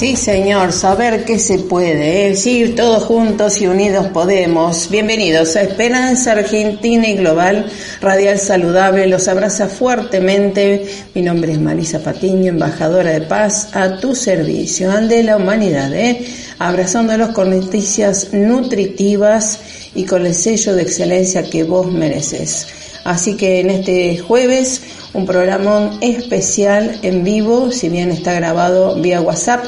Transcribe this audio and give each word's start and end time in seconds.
Sí, 0.00 0.16
señor, 0.16 0.72
saber 0.72 1.26
que 1.26 1.38
se 1.38 1.58
puede, 1.58 2.30
¿eh? 2.30 2.34
sí, 2.34 2.72
todos 2.74 3.02
juntos 3.02 3.60
y 3.60 3.66
unidos 3.66 4.06
podemos. 4.06 4.88
Bienvenidos 4.88 5.56
a 5.56 5.60
Esperanza 5.60 6.32
Argentina 6.32 7.06
y 7.06 7.16
Global 7.16 7.66
Radial 8.00 8.38
Saludable. 8.38 9.06
Los 9.06 9.28
abraza 9.28 9.68
fuertemente. 9.68 10.86
Mi 11.14 11.20
nombre 11.20 11.52
es 11.52 11.60
Marisa 11.60 11.98
Patiño, 11.98 12.48
embajadora 12.48 13.10
de 13.10 13.20
paz 13.20 13.76
a 13.76 13.98
tu 13.98 14.14
servicio, 14.14 14.90
al 14.90 15.06
de 15.06 15.22
la 15.22 15.36
humanidad, 15.36 15.92
¿eh? 15.92 16.24
abrazándolos 16.58 17.32
con 17.32 17.50
noticias 17.50 18.32
nutritivas 18.32 19.58
y 19.94 20.06
con 20.06 20.24
el 20.24 20.34
sello 20.34 20.76
de 20.76 20.80
excelencia 20.80 21.42
que 21.42 21.64
vos 21.64 21.92
mereces. 21.92 22.68
Así 23.04 23.36
que 23.36 23.60
en 23.60 23.68
este 23.68 24.16
jueves 24.16 24.80
un 25.12 25.26
programa 25.26 25.90
especial 26.00 26.98
en 27.02 27.22
vivo, 27.24 27.70
si 27.70 27.88
bien 27.88 28.10
está 28.10 28.32
grabado 28.32 28.94
vía 28.94 29.20
WhatsApp, 29.20 29.64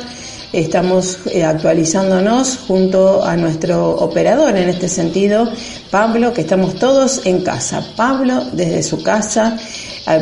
estamos 0.53 1.19
eh, 1.27 1.45
actualizándonos 1.45 2.59
junto 2.67 3.25
a 3.25 3.37
nuestro 3.37 3.91
operador 3.97 4.57
en 4.57 4.69
este 4.69 4.89
sentido, 4.89 5.49
Pablo, 5.91 6.33
que 6.33 6.43
estamos 6.43 6.75
todos 6.77 7.23
en 7.25 7.43
casa. 7.43 7.87
Pablo 7.97 8.45
desde 8.53 8.83
su 8.83 9.03
casa, 9.03 9.59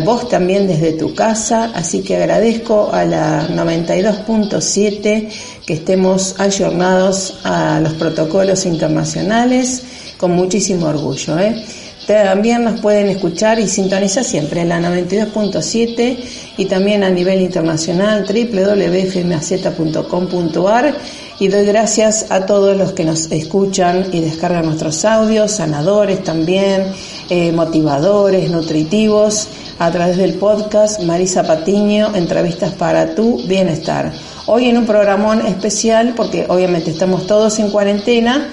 vos 0.05 0.29
también 0.29 0.67
desde 0.67 0.93
tu 0.93 1.15
casa, 1.15 1.73
así 1.75 2.03
que 2.03 2.17
agradezco 2.17 2.91
a 2.93 3.05
la 3.05 3.49
92.7 3.49 5.29
que 5.67 5.73
estemos 5.73 6.35
ayornados 6.39 7.39
a 7.45 7.81
los 7.81 7.95
protocolos 7.95 8.67
internacionales 8.67 9.83
con 10.19 10.33
muchísimo 10.33 10.87
orgullo. 10.87 11.39
¿eh? 11.39 11.65
También 12.07 12.65
nos 12.65 12.81
pueden 12.81 13.09
escuchar 13.09 13.61
y 13.61 13.69
sintonizar 13.69 14.25
siempre 14.25 14.63
en 14.63 14.71
la 14.71 14.81
92.7 14.81 16.17
y 16.57 16.65
también 16.67 17.05
a 17.05 17.11
nivel 17.11 17.41
internacional 17.41 18.27
www.fmaz.com.ar 18.27 20.97
y 21.39 21.47
doy 21.49 21.65
gracias 21.65 22.27
a 22.31 22.47
todos 22.47 22.77
los 22.77 22.93
que 22.93 23.05
nos 23.05 23.31
escuchan 23.33 24.09
y 24.13 24.21
descargan 24.21 24.67
nuestros 24.67 25.07
audios, 25.07 25.53
sanadores 25.53 26.23
también, 26.23 26.93
eh, 27.31 27.51
motivadores, 27.53 28.51
nutritivos, 28.51 29.49
a 29.79 29.91
través 29.91 30.19
del 30.19 30.35
podcast 30.35 31.01
Marisa 31.03 31.45
Patiño, 31.45 32.15
entrevistas 32.15 32.75
para 32.75 33.15
tu 33.15 33.39
bienestar. 33.47 34.13
Hoy 34.45 34.67
en 34.67 34.77
un 34.77 34.85
programón 34.85 35.47
especial 35.47 36.13
porque 36.15 36.45
obviamente 36.49 36.91
estamos 36.91 37.27
todos 37.27 37.59
en 37.59 37.71
cuarentena 37.71 38.51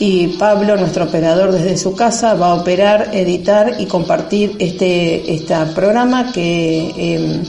y 0.00 0.28
Pablo, 0.38 0.78
nuestro 0.78 1.04
operador 1.04 1.52
desde 1.52 1.76
su 1.76 1.94
casa, 1.94 2.32
va 2.32 2.52
a 2.52 2.54
operar, 2.54 3.10
editar 3.12 3.76
y 3.78 3.84
compartir 3.84 4.56
este, 4.58 5.32
este 5.32 5.54
programa 5.74 6.32
que 6.32 7.44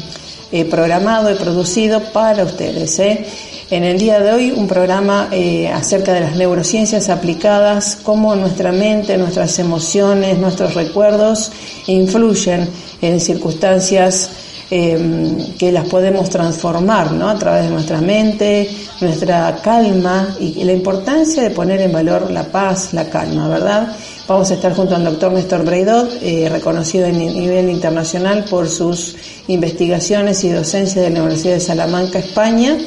he 0.51 0.65
programado 0.65 1.31
y 1.31 1.35
producido 1.35 2.01
para 2.11 2.43
ustedes. 2.43 2.99
¿eh? 2.99 3.25
En 3.69 3.85
el 3.85 3.97
día 3.97 4.19
de 4.19 4.33
hoy 4.33 4.51
un 4.51 4.67
programa 4.67 5.29
eh, 5.31 5.69
acerca 5.69 6.11
de 6.11 6.19
las 6.19 6.35
neurociencias 6.35 7.07
aplicadas, 7.09 7.97
cómo 8.03 8.35
nuestra 8.35 8.73
mente, 8.73 9.17
nuestras 9.17 9.57
emociones, 9.59 10.37
nuestros 10.37 10.73
recuerdos 10.73 11.53
influyen 11.87 12.69
en 13.01 13.21
circunstancias 13.21 14.29
eh, 14.73 15.53
que 15.59 15.69
las 15.69 15.85
podemos 15.89 16.29
transformar 16.29 17.11
¿no? 17.11 17.29
a 17.29 17.37
través 17.37 17.65
de 17.65 17.71
nuestra 17.71 17.99
mente, 17.99 18.69
nuestra 19.01 19.59
calma 19.61 20.33
y 20.39 20.63
la 20.63 20.71
importancia 20.71 21.43
de 21.43 21.49
poner 21.49 21.81
en 21.81 21.91
valor 21.91 22.31
la 22.31 22.45
paz, 22.45 22.93
la 22.93 23.09
calma, 23.09 23.49
¿verdad? 23.49 23.93
Vamos 24.29 24.49
a 24.49 24.53
estar 24.53 24.73
junto 24.73 24.95
al 24.95 25.03
doctor 25.03 25.33
Néstor 25.33 25.65
Breidot, 25.65 26.19
eh, 26.21 26.47
reconocido 26.49 27.05
a 27.05 27.09
nivel 27.09 27.69
internacional 27.69 28.45
por 28.45 28.69
sus 28.69 29.17
investigaciones 29.49 30.41
y 30.45 30.51
docencia 30.51 31.01
de 31.01 31.09
la 31.09 31.19
Universidad 31.19 31.55
de 31.55 31.59
Salamanca, 31.59 32.19
España. 32.19 32.77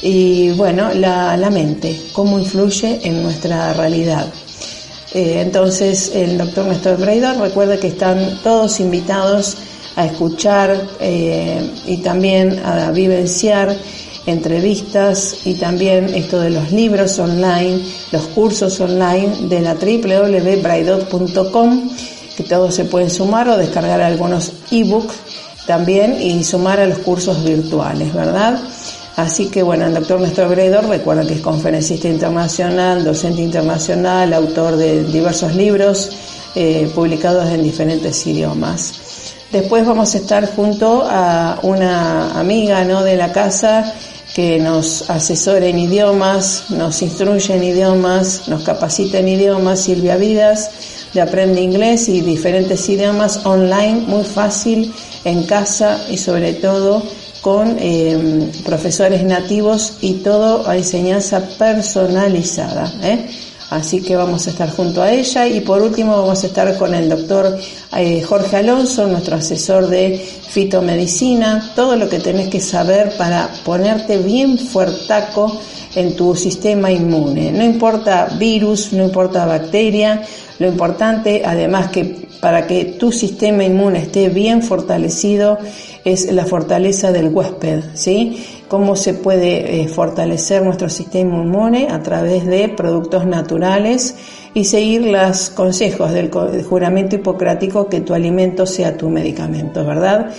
Y 0.00 0.52
bueno, 0.52 0.94
la, 0.94 1.50
mente, 1.50 2.00
cómo 2.14 2.38
influye 2.38 3.00
en 3.02 3.22
nuestra 3.22 3.74
realidad. 3.74 4.26
Eh, 5.12 5.42
entonces, 5.42 6.12
el 6.14 6.38
doctor 6.38 6.64
Néstor 6.64 6.96
Breidot, 6.96 7.40
recuerda 7.40 7.76
que 7.76 7.88
están 7.88 8.38
todos 8.42 8.80
invitados 8.80 9.58
a 9.96 10.06
escuchar 10.06 10.88
eh, 11.00 11.68
y 11.86 11.96
también 11.98 12.60
a 12.64 12.92
vivenciar 12.92 13.76
entrevistas 14.26 15.38
y 15.44 15.54
también 15.54 16.14
esto 16.14 16.40
de 16.40 16.50
los 16.50 16.70
libros 16.72 17.16
online, 17.18 17.80
los 18.12 18.22
cursos 18.28 18.78
online 18.80 19.48
de 19.48 19.60
la 19.60 19.74
www.braidot.com, 19.74 21.90
que 22.36 22.42
todos 22.42 22.74
se 22.74 22.84
pueden 22.84 23.08
sumar 23.08 23.48
o 23.48 23.56
descargar 23.56 24.02
algunos 24.02 24.52
ebooks 24.70 25.14
también 25.66 26.20
y 26.20 26.44
sumar 26.44 26.78
a 26.80 26.86
los 26.86 26.98
cursos 26.98 27.42
virtuales, 27.42 28.12
¿verdad? 28.12 28.60
Así 29.16 29.46
que 29.46 29.62
bueno, 29.62 29.86
el 29.86 29.94
doctor 29.94 30.20
Néstor 30.20 30.50
Bredor, 30.50 30.86
recuerda 30.86 31.26
que 31.26 31.32
es 31.34 31.40
conferencista 31.40 32.08
internacional, 32.08 33.02
docente 33.02 33.40
internacional, 33.40 34.34
autor 34.34 34.76
de 34.76 35.04
diversos 35.04 35.54
libros 35.54 36.10
eh, 36.54 36.92
publicados 36.94 37.48
en 37.48 37.62
diferentes 37.62 38.26
idiomas. 38.26 39.05
Después 39.52 39.86
vamos 39.86 40.14
a 40.14 40.18
estar 40.18 40.54
junto 40.54 41.02
a 41.08 41.60
una 41.62 42.38
amiga 42.38 42.84
¿no? 42.84 43.02
de 43.02 43.16
la 43.16 43.32
casa 43.32 43.94
que 44.34 44.58
nos 44.58 45.08
asesora 45.08 45.66
en 45.66 45.78
idiomas, 45.78 46.64
nos 46.70 47.00
instruye 47.00 47.54
en 47.54 47.64
idiomas, 47.64 48.48
nos 48.48 48.62
capacita 48.64 49.18
en 49.18 49.28
idiomas, 49.28 49.80
Silvia 49.80 50.16
Vidas, 50.16 50.70
de 51.14 51.22
Aprende 51.22 51.62
Inglés 51.62 52.08
y 52.08 52.20
diferentes 52.20 52.86
idiomas 52.88 53.46
online, 53.46 54.02
muy 54.06 54.24
fácil 54.24 54.92
en 55.24 55.44
casa 55.44 56.04
y 56.10 56.18
sobre 56.18 56.52
todo 56.54 57.02
con 57.40 57.76
eh, 57.78 58.50
profesores 58.64 59.22
nativos 59.22 59.98
y 60.00 60.14
todo 60.14 60.68
a 60.68 60.76
enseñanza 60.76 61.40
personalizada. 61.56 62.92
¿eh? 63.02 63.26
Así 63.70 64.00
que 64.00 64.14
vamos 64.14 64.46
a 64.46 64.50
estar 64.50 64.70
junto 64.70 65.02
a 65.02 65.10
ella 65.10 65.46
y 65.46 65.60
por 65.60 65.82
último 65.82 66.12
vamos 66.12 66.44
a 66.44 66.46
estar 66.46 66.76
con 66.76 66.94
el 66.94 67.08
doctor 67.08 67.58
eh, 67.96 68.22
Jorge 68.22 68.56
Alonso, 68.56 69.06
nuestro 69.08 69.36
asesor 69.36 69.88
de 69.88 70.18
fitomedicina, 70.18 71.72
todo 71.74 71.96
lo 71.96 72.08
que 72.08 72.20
tenés 72.20 72.48
que 72.48 72.60
saber 72.60 73.16
para 73.16 73.50
ponerte 73.64 74.18
bien 74.18 74.58
fuertaco 74.58 75.60
en 75.96 76.14
tu 76.14 76.36
sistema 76.36 76.92
inmune. 76.92 77.50
No 77.50 77.64
importa 77.64 78.28
virus, 78.38 78.92
no 78.92 79.02
importa 79.02 79.46
bacteria, 79.46 80.22
lo 80.58 80.68
importante 80.68 81.42
además 81.44 81.90
que 81.90 82.26
para 82.40 82.66
que 82.66 82.84
tu 82.84 83.10
sistema 83.10 83.64
inmune 83.64 84.00
esté 84.00 84.28
bien 84.28 84.62
fortalecido 84.62 85.58
es 86.04 86.30
la 86.32 86.44
fortaleza 86.44 87.10
del 87.10 87.28
huésped, 87.28 87.82
¿sí? 87.94 88.44
Cómo 88.68 88.96
se 88.96 89.14
puede 89.14 89.80
eh, 89.80 89.88
fortalecer 89.88 90.62
nuestro 90.62 90.88
sistema 90.88 91.36
inmune 91.36 91.88
a 91.90 92.02
través 92.02 92.46
de 92.46 92.68
productos 92.68 93.24
naturales 93.24 94.16
y 94.54 94.64
seguir 94.64 95.02
los 95.02 95.50
consejos 95.50 96.12
del 96.12 96.30
juramento 96.64 97.16
hipocrático 97.16 97.88
que 97.88 98.00
tu 98.00 98.14
alimento 98.14 98.66
sea 98.66 98.96
tu 98.96 99.08
medicamento, 99.08 99.84
¿verdad? 99.84 100.30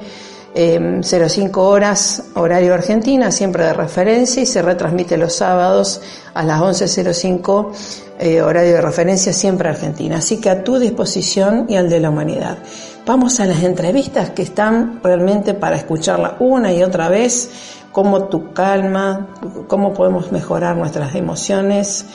05 0.55 1.61
horas 1.61 2.23
horario 2.35 2.73
Argentina, 2.73 3.29
siempre 3.29 3.65
de 3.65 3.73
referencia, 3.73 4.41
y 4.41 4.45
se 4.45 4.61
retransmite 4.61 5.17
los 5.17 5.35
sábados 5.35 6.01
a 6.33 6.43
las 6.43 6.61
11.05 6.61 7.71
eh, 8.19 8.41
horario 8.41 8.75
de 8.75 8.81
referencia, 8.81 9.33
siempre 9.33 9.67
Argentina. 9.67 10.17
Así 10.17 10.39
que 10.39 10.49
a 10.49 10.63
tu 10.63 10.79
disposición 10.79 11.65
y 11.67 11.75
al 11.75 11.89
de 11.89 11.99
la 11.99 12.09
humanidad. 12.09 12.59
Vamos 13.05 13.41
a 13.41 13.45
las 13.45 13.63
entrevistas 13.63 14.29
que 14.29 14.43
están 14.43 15.01
realmente 15.03 15.53
para 15.53 15.75
escucharla 15.75 16.37
una 16.39 16.71
y 16.71 16.83
otra 16.83 17.09
vez, 17.09 17.49
cómo 17.95 18.25
tu 18.25 18.51
calma, 18.51 19.29
cómo 19.69 19.93
podemos 19.93 20.29
mejorar 20.29 20.75
nuestras 20.75 21.15
emociones, 21.15 22.05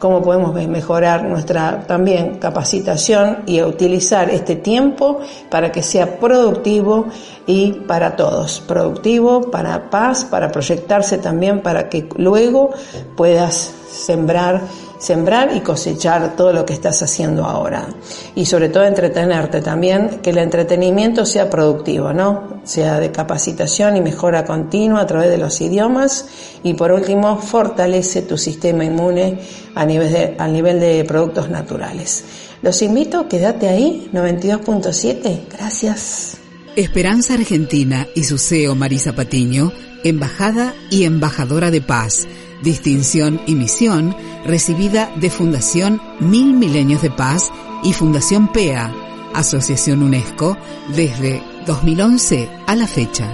cómo 0.00 0.20
podemos 0.20 0.52
mejorar 0.52 1.22
nuestra 1.26 1.84
también 1.86 2.40
capacitación 2.40 3.44
y 3.46 3.62
utilizar 3.62 4.30
este 4.30 4.56
tiempo 4.56 5.20
para 5.48 5.70
que 5.70 5.84
sea 5.84 6.18
productivo 6.18 7.06
y 7.46 7.70
para 7.86 8.16
todos, 8.16 8.58
productivo, 8.58 9.48
para 9.48 9.90
paz, 9.90 10.24
para 10.24 10.50
proyectarse 10.50 11.18
también 11.18 11.62
para 11.62 11.88
que 11.88 12.08
luego 12.16 12.70
puedas 13.16 13.72
sembrar 13.88 14.62
sembrar 14.98 15.54
y 15.54 15.60
cosechar 15.60 16.36
todo 16.36 16.52
lo 16.52 16.66
que 16.66 16.72
estás 16.72 17.02
haciendo 17.02 17.44
ahora. 17.44 17.88
Y 18.34 18.46
sobre 18.46 18.68
todo 18.68 18.84
entretenerte 18.84 19.60
también, 19.60 20.20
que 20.22 20.30
el 20.30 20.38
entretenimiento 20.38 21.24
sea 21.24 21.48
productivo, 21.48 22.12
¿no? 22.12 22.60
Sea 22.64 23.00
de 23.00 23.10
capacitación 23.10 23.96
y 23.96 24.00
mejora 24.00 24.44
continua 24.44 25.00
a 25.00 25.06
través 25.06 25.30
de 25.30 25.38
los 25.38 25.60
idiomas. 25.60 26.26
Y 26.62 26.74
por 26.74 26.92
último, 26.92 27.38
fortalece 27.38 28.22
tu 28.22 28.36
sistema 28.36 28.84
inmune 28.84 29.38
a 29.74 29.86
nivel 29.86 30.80
de, 30.80 31.04
productos 31.04 31.48
naturales. 31.48 32.24
Los 32.60 32.82
invito, 32.82 33.28
quédate 33.28 33.68
ahí, 33.68 34.10
92.7. 34.12 35.38
Gracias. 35.56 36.38
Esperanza 36.76 37.34
Argentina 37.34 38.06
y 38.14 38.24
su 38.24 38.38
CEO 38.38 38.74
Marisa 38.74 39.12
Patiño, 39.12 39.72
embajada 40.04 40.74
y 40.90 41.04
embajadora 41.04 41.70
de 41.70 41.80
paz 41.80 42.26
distinción 42.62 43.40
y 43.46 43.54
misión 43.54 44.16
recibida 44.44 45.10
de 45.16 45.30
Fundación 45.30 46.00
Mil 46.20 46.54
Milenios 46.54 47.02
de 47.02 47.10
Paz 47.10 47.50
y 47.82 47.92
Fundación 47.92 48.52
PEA, 48.52 48.92
Asociación 49.34 50.02
UNESCO, 50.02 50.56
desde 50.94 51.42
2011 51.66 52.48
a 52.66 52.74
la 52.74 52.86
fecha. 52.86 53.30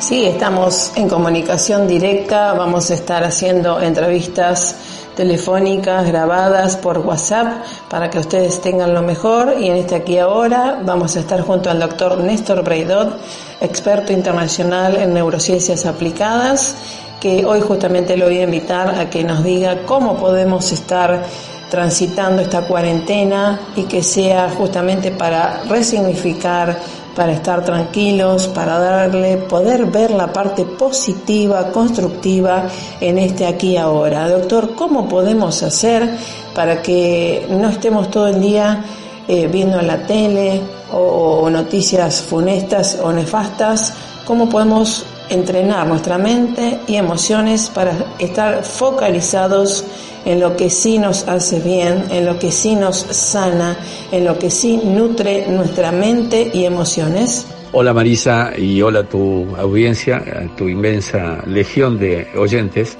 Sí, 0.00 0.24
estamos 0.24 0.92
en 0.96 1.08
comunicación 1.08 1.86
directa, 1.86 2.54
vamos 2.54 2.90
a 2.90 2.94
estar 2.94 3.24
haciendo 3.24 3.80
entrevistas 3.80 4.97
telefónicas 5.18 6.06
grabadas 6.06 6.76
por 6.76 6.98
WhatsApp 6.98 7.64
para 7.90 8.08
que 8.08 8.20
ustedes 8.20 8.60
tengan 8.60 8.94
lo 8.94 9.02
mejor. 9.02 9.56
Y 9.58 9.68
en 9.68 9.74
este 9.74 9.96
aquí 9.96 10.16
ahora 10.16 10.78
vamos 10.84 11.16
a 11.16 11.20
estar 11.20 11.40
junto 11.40 11.68
al 11.68 11.80
doctor 11.80 12.18
Néstor 12.18 12.62
Breidot, 12.62 13.18
experto 13.60 14.12
internacional 14.12 14.94
en 14.96 15.12
neurociencias 15.12 15.86
aplicadas, 15.86 16.76
que 17.20 17.44
hoy 17.44 17.60
justamente 17.60 18.16
lo 18.16 18.26
voy 18.26 18.38
a 18.38 18.44
invitar 18.44 18.94
a 18.94 19.10
que 19.10 19.24
nos 19.24 19.42
diga 19.42 19.78
cómo 19.86 20.16
podemos 20.18 20.70
estar 20.70 21.24
transitando 21.68 22.40
esta 22.40 22.62
cuarentena 22.62 23.58
y 23.74 23.82
que 23.82 24.04
sea 24.04 24.48
justamente 24.50 25.10
para 25.10 25.62
resignificar 25.68 26.78
para 27.18 27.32
estar 27.32 27.64
tranquilos, 27.64 28.46
para 28.46 28.78
darle, 28.78 29.38
poder 29.38 29.86
ver 29.86 30.12
la 30.12 30.32
parte 30.32 30.64
positiva, 30.64 31.72
constructiva 31.72 32.68
en 33.00 33.18
este 33.18 33.44
aquí 33.44 33.76
ahora. 33.76 34.28
Doctor, 34.28 34.76
¿cómo 34.76 35.08
podemos 35.08 35.60
hacer 35.64 36.08
para 36.54 36.80
que 36.80 37.44
no 37.50 37.70
estemos 37.70 38.08
todo 38.08 38.28
el 38.28 38.40
día 38.40 38.84
eh, 39.26 39.48
viendo 39.48 39.82
la 39.82 40.06
tele 40.06 40.60
o 40.92 41.50
noticias 41.50 42.22
funestas 42.22 43.00
o 43.02 43.10
nefastas? 43.10 43.94
¿Cómo 44.24 44.48
podemos 44.48 45.04
entrenar 45.28 45.88
nuestra 45.88 46.18
mente 46.18 46.78
y 46.86 46.94
emociones 46.94 47.68
para 47.68 47.94
estar 48.20 48.62
focalizados 48.62 49.84
en 50.24 50.40
lo 50.40 50.56
que 50.56 50.70
sí 50.70 50.98
nos 50.98 51.26
hace 51.28 51.60
bien, 51.60 52.04
en 52.10 52.26
lo 52.26 52.38
que 52.38 52.50
sí 52.50 52.74
nos 52.74 52.96
sana, 52.96 53.76
en 54.10 54.24
lo 54.24 54.38
que 54.38 54.50
sí 54.50 54.80
nutre 54.84 55.46
nuestra 55.48 55.92
mente 55.92 56.50
y 56.52 56.64
emociones? 56.64 57.46
Hola 57.72 57.92
Marisa 57.92 58.52
y 58.56 58.80
hola 58.80 59.04
tu 59.04 59.46
audiencia, 59.56 60.22
tu 60.56 60.68
inmensa 60.68 61.42
legión 61.46 61.98
de 61.98 62.26
oyentes. 62.36 62.96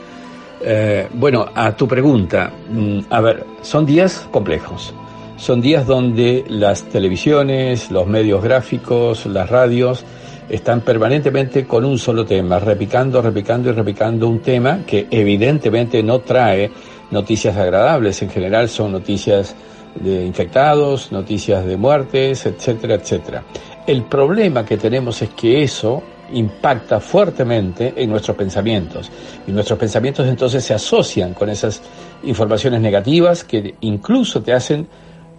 Eh, 0.60 1.08
bueno, 1.14 1.46
a 1.54 1.74
tu 1.74 1.88
pregunta, 1.88 2.52
mm, 2.70 3.00
a 3.08 3.20
ver, 3.20 3.46
son 3.62 3.86
días 3.86 4.26
complejos. 4.30 4.94
Son 5.36 5.60
días 5.60 5.86
donde 5.86 6.44
las 6.48 6.82
televisiones, 6.82 7.90
los 7.90 8.06
medios 8.08 8.42
gráficos, 8.42 9.24
las 9.26 9.48
radios 9.48 10.04
están 10.48 10.80
permanentemente 10.80 11.66
con 11.66 11.84
un 11.84 11.98
solo 11.98 12.24
tema, 12.24 12.58
repicando, 12.58 13.22
repicando 13.22 13.70
y 13.70 13.72
repicando 13.72 14.28
un 14.28 14.40
tema 14.40 14.80
que 14.86 15.06
evidentemente 15.10 16.02
no 16.02 16.20
trae 16.20 16.70
noticias 17.10 17.56
agradables, 17.56 18.22
en 18.22 18.30
general 18.30 18.68
son 18.68 18.92
noticias 18.92 19.54
de 19.94 20.24
infectados, 20.24 21.10
noticias 21.12 21.64
de 21.64 21.76
muertes, 21.76 22.46
etcétera, 22.46 22.94
etcétera. 22.94 23.44
El 23.86 24.04
problema 24.04 24.64
que 24.64 24.76
tenemos 24.76 25.22
es 25.22 25.30
que 25.30 25.62
eso 25.62 26.02
impacta 26.32 27.00
fuertemente 27.00 27.94
en 27.96 28.10
nuestros 28.10 28.36
pensamientos 28.36 29.10
y 29.46 29.50
nuestros 29.50 29.78
pensamientos 29.78 30.26
entonces 30.26 30.62
se 30.62 30.74
asocian 30.74 31.32
con 31.32 31.48
esas 31.48 31.80
informaciones 32.22 32.82
negativas 32.82 33.44
que 33.44 33.76
incluso 33.80 34.42
te 34.42 34.52
hacen 34.52 34.86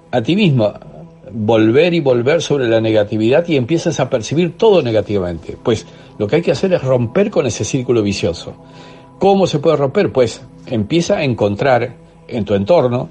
a 0.10 0.22
ti 0.22 0.36
mismo 0.36 0.74
volver 1.32 1.94
y 1.94 2.00
volver 2.00 2.42
sobre 2.42 2.68
la 2.68 2.82
negatividad 2.82 3.48
y 3.48 3.56
empiezas 3.56 4.00
a 4.00 4.10
percibir 4.10 4.58
todo 4.58 4.82
negativamente. 4.82 5.58
Pues 5.62 5.86
lo 6.18 6.28
que 6.28 6.38
hay 6.38 6.42
que 6.42 6.52
hacer 6.52 6.74
es 6.74 6.82
romper 6.82 7.30
con 7.30 7.46
ese 7.46 7.64
círculo 7.64 8.02
vicioso. 8.02 8.56
¿Cómo 9.20 9.46
se 9.48 9.60
puede 9.60 9.76
romper? 9.76 10.12
Pues 10.12 10.42
empieza 10.66 11.18
a 11.18 11.24
encontrar 11.24 11.94
en 12.28 12.46
tu 12.46 12.54
entorno, 12.54 13.10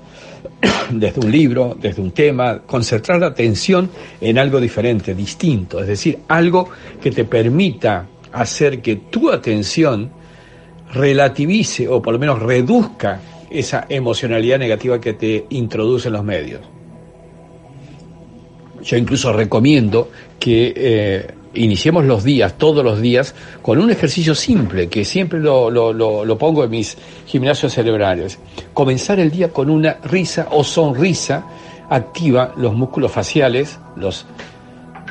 desde 0.91 1.21
un 1.21 1.31
libro, 1.31 1.77
desde 1.79 2.01
un 2.01 2.13
tema, 2.13 2.61
concentrar 2.61 3.21
la 3.21 3.27
atención 3.27 3.91
en 4.21 4.39
algo 4.39 4.61
diferente, 4.61 5.15
distinto, 5.15 5.81
es 5.81 5.87
decir, 5.87 6.21
algo 6.29 6.69
que 7.01 7.11
te 7.11 7.25
permita 7.25 8.07
hacer 8.33 8.81
que 8.81 8.97
tu 8.97 9.31
atención 9.31 10.11
relativice 10.93 11.87
o 11.89 12.01
por 12.01 12.15
lo 12.15 12.19
menos 12.19 12.41
reduzca 12.41 13.21
esa 13.51 13.87
emocionalidad 13.89 14.59
negativa 14.59 15.01
que 15.01 15.15
te 15.15 15.47
introducen 15.51 16.13
los 16.13 16.25
medios. 16.25 16.61
Yo 18.83 18.97
incluso 18.97 19.33
recomiendo 19.33 20.11
que 20.39 20.73
eh, 20.75 21.27
iniciemos 21.55 22.05
los 22.05 22.25
días, 22.25 22.57
todos 22.59 22.85
los 22.85 23.01
días, 23.01 23.35
con 23.63 23.79
un 23.79 23.91
ejercicio 23.91 24.35
simple, 24.35 24.89
que 24.89 25.05
siempre 25.05 25.41
lo, 25.41 25.71
lo, 25.71 25.93
lo, 25.93 26.39
pongo 26.39 26.65
en 26.65 26.71
mis 26.71 26.97
gimnasios 27.27 27.73
cerebrales. 27.75 28.39
Comenzar 28.75 29.21
el 29.21 29.31
día 29.31 29.51
con 29.51 29.71
una 29.71 29.99
risa 30.05 30.49
o 30.51 30.65
sonrisa 30.65 31.45
activa 31.89 32.53
los 32.57 32.75
músculos 32.75 33.13
faciales, 33.13 33.79
los 33.97 34.27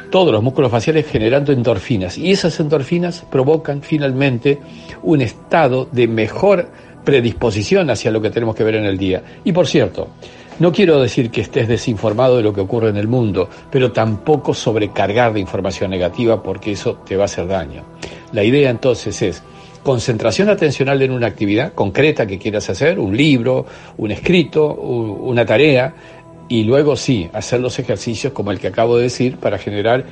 todos 0.09 0.31
los 0.31 0.41
músculos 0.41 0.71
faciales 0.71 1.05
generando 1.05 1.51
endorfinas 1.51 2.17
y 2.17 2.31
esas 2.31 2.59
endorfinas 2.61 3.25
provocan 3.29 3.81
finalmente 3.81 4.57
un 5.03 5.21
estado 5.21 5.89
de 5.91 6.07
mejor 6.07 6.69
predisposición 7.03 7.89
hacia 7.89 8.11
lo 8.11 8.21
que 8.21 8.29
tenemos 8.29 8.55
que 8.55 8.63
ver 8.63 8.75
en 8.75 8.85
el 8.85 8.97
día. 8.97 9.21
Y 9.43 9.51
por 9.51 9.67
cierto, 9.67 10.09
no 10.59 10.71
quiero 10.71 11.01
decir 11.01 11.29
que 11.29 11.41
estés 11.41 11.67
desinformado 11.67 12.37
de 12.37 12.43
lo 12.43 12.53
que 12.53 12.61
ocurre 12.61 12.89
en 12.89 12.97
el 12.97 13.07
mundo, 13.07 13.49
pero 13.71 13.91
tampoco 13.91 14.53
sobrecargar 14.53 15.33
de 15.33 15.39
información 15.39 15.91
negativa 15.91 16.41
porque 16.41 16.71
eso 16.71 16.95
te 17.05 17.15
va 17.15 17.23
a 17.23 17.25
hacer 17.25 17.47
daño. 17.47 17.83
La 18.31 18.43
idea 18.43 18.69
entonces 18.69 19.21
es 19.21 19.43
concentración 19.83 20.49
atencional 20.49 21.01
en 21.01 21.11
una 21.11 21.27
actividad 21.27 21.73
concreta 21.73 22.25
que 22.25 22.39
quieras 22.39 22.69
hacer, 22.69 22.99
un 22.99 23.15
libro, 23.15 23.65
un 23.97 24.11
escrito, 24.11 24.73
una 24.73 25.45
tarea, 25.45 25.93
y 26.49 26.63
luego 26.63 26.95
sí, 26.95 27.29
hacer 27.33 27.59
los 27.59 27.77
ejercicios 27.79 28.33
como 28.33 28.51
el 28.51 28.59
que 28.59 28.67
acabo 28.67 28.97
de 28.97 29.03
decir 29.03 29.37
para 29.37 29.57
generar 29.57 30.05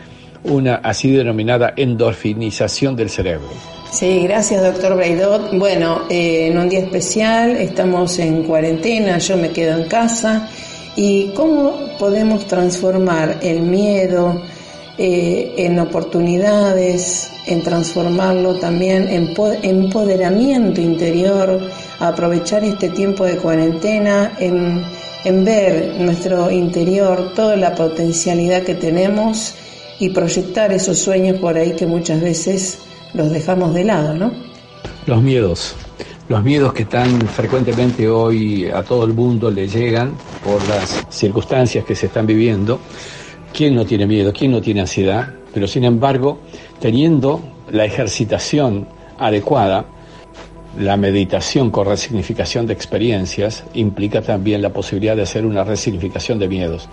una 0.44 0.76
así 0.76 1.12
denominada 1.12 1.74
endorfinización 1.76 2.96
del 2.96 3.10
cerebro. 3.10 3.75
Sí, 3.92 4.24
gracias 4.24 4.62
doctor 4.62 4.96
Braidot. 4.96 5.58
Bueno, 5.58 6.04
eh, 6.10 6.48
en 6.48 6.58
un 6.58 6.68
día 6.68 6.80
especial 6.80 7.52
estamos 7.52 8.20
en 8.20 8.44
cuarentena, 8.44 9.18
yo 9.20 9.38
me 9.38 9.52
quedo 9.52 9.82
en 9.82 9.88
casa. 9.88 10.50
¿Y 10.96 11.30
cómo 11.30 11.98
podemos 11.98 12.46
transformar 12.48 13.40
el 13.42 13.62
miedo 13.62 14.42
eh, 14.98 15.54
en 15.58 15.80
oportunidades, 15.80 17.30
en 17.48 17.64
transformarlo 17.64 18.56
también 18.56 19.08
en 19.10 19.34
empoderamiento 19.64 20.82
interior, 20.82 21.60
aprovechar 22.00 22.64
este 22.64 22.90
tiempo 22.90 23.26
de 23.26 23.38
cuarentena, 23.38 24.34
en 24.40 24.84
en 25.26 25.44
ver 25.44 25.96
nuestro 26.00 26.52
interior 26.52 27.34
toda 27.36 27.58
la 27.58 27.74
potencialidad 27.76 28.62
que 28.62 28.76
tenemos 28.76 29.56
y 30.00 30.10
proyectar 30.10 30.72
esos 30.72 31.00
sueños 31.00 31.40
por 31.40 31.58
ahí 31.58 31.74
que 31.74 31.88
muchas 31.88 32.22
veces 32.22 32.78
los 33.16 33.32
dejamos 33.32 33.74
de 33.74 33.84
lado, 33.86 34.14
¿no? 34.14 34.32
Los 35.06 35.22
miedos, 35.22 35.76
los 36.28 36.44
miedos 36.44 36.74
que 36.74 36.86
tan 36.86 37.22
frecuentemente 37.22 38.10
hoy 38.10 38.68
a 38.68 38.84
todo 38.84 39.06
el 39.06 39.14
mundo 39.14 39.50
le 39.50 39.68
llegan 39.68 40.14
por 40.44 40.68
las 40.68 41.06
circunstancias 41.10 41.86
que 41.86 41.96
se 41.96 42.08
están 42.08 42.28
viviendo. 42.28 42.80
¿Quién 43.54 43.76
no 43.76 43.86
tiene 43.86 44.06
miedo? 44.06 44.34
¿Quién 44.34 44.52
no 44.52 44.62
tiene 44.62 44.82
ansiedad? 44.82 45.34
Pero 45.54 45.68
sin 45.68 45.86
embargo, 45.86 46.40
teniendo 46.80 47.42
la 47.72 47.86
ejercitación 47.86 48.88
adecuada, 49.18 49.86
la 50.78 50.98
meditación 50.98 51.72
con 51.72 51.88
resignificación 51.88 52.68
de 52.68 52.74
experiencias 52.74 53.64
implica 53.76 54.22
también 54.22 54.62
la 54.62 54.74
posibilidad 54.74 55.16
de 55.16 55.22
hacer 55.22 55.46
una 55.46 55.64
resignificación 55.64 56.38
de 56.38 56.50
miedos. 56.50 56.90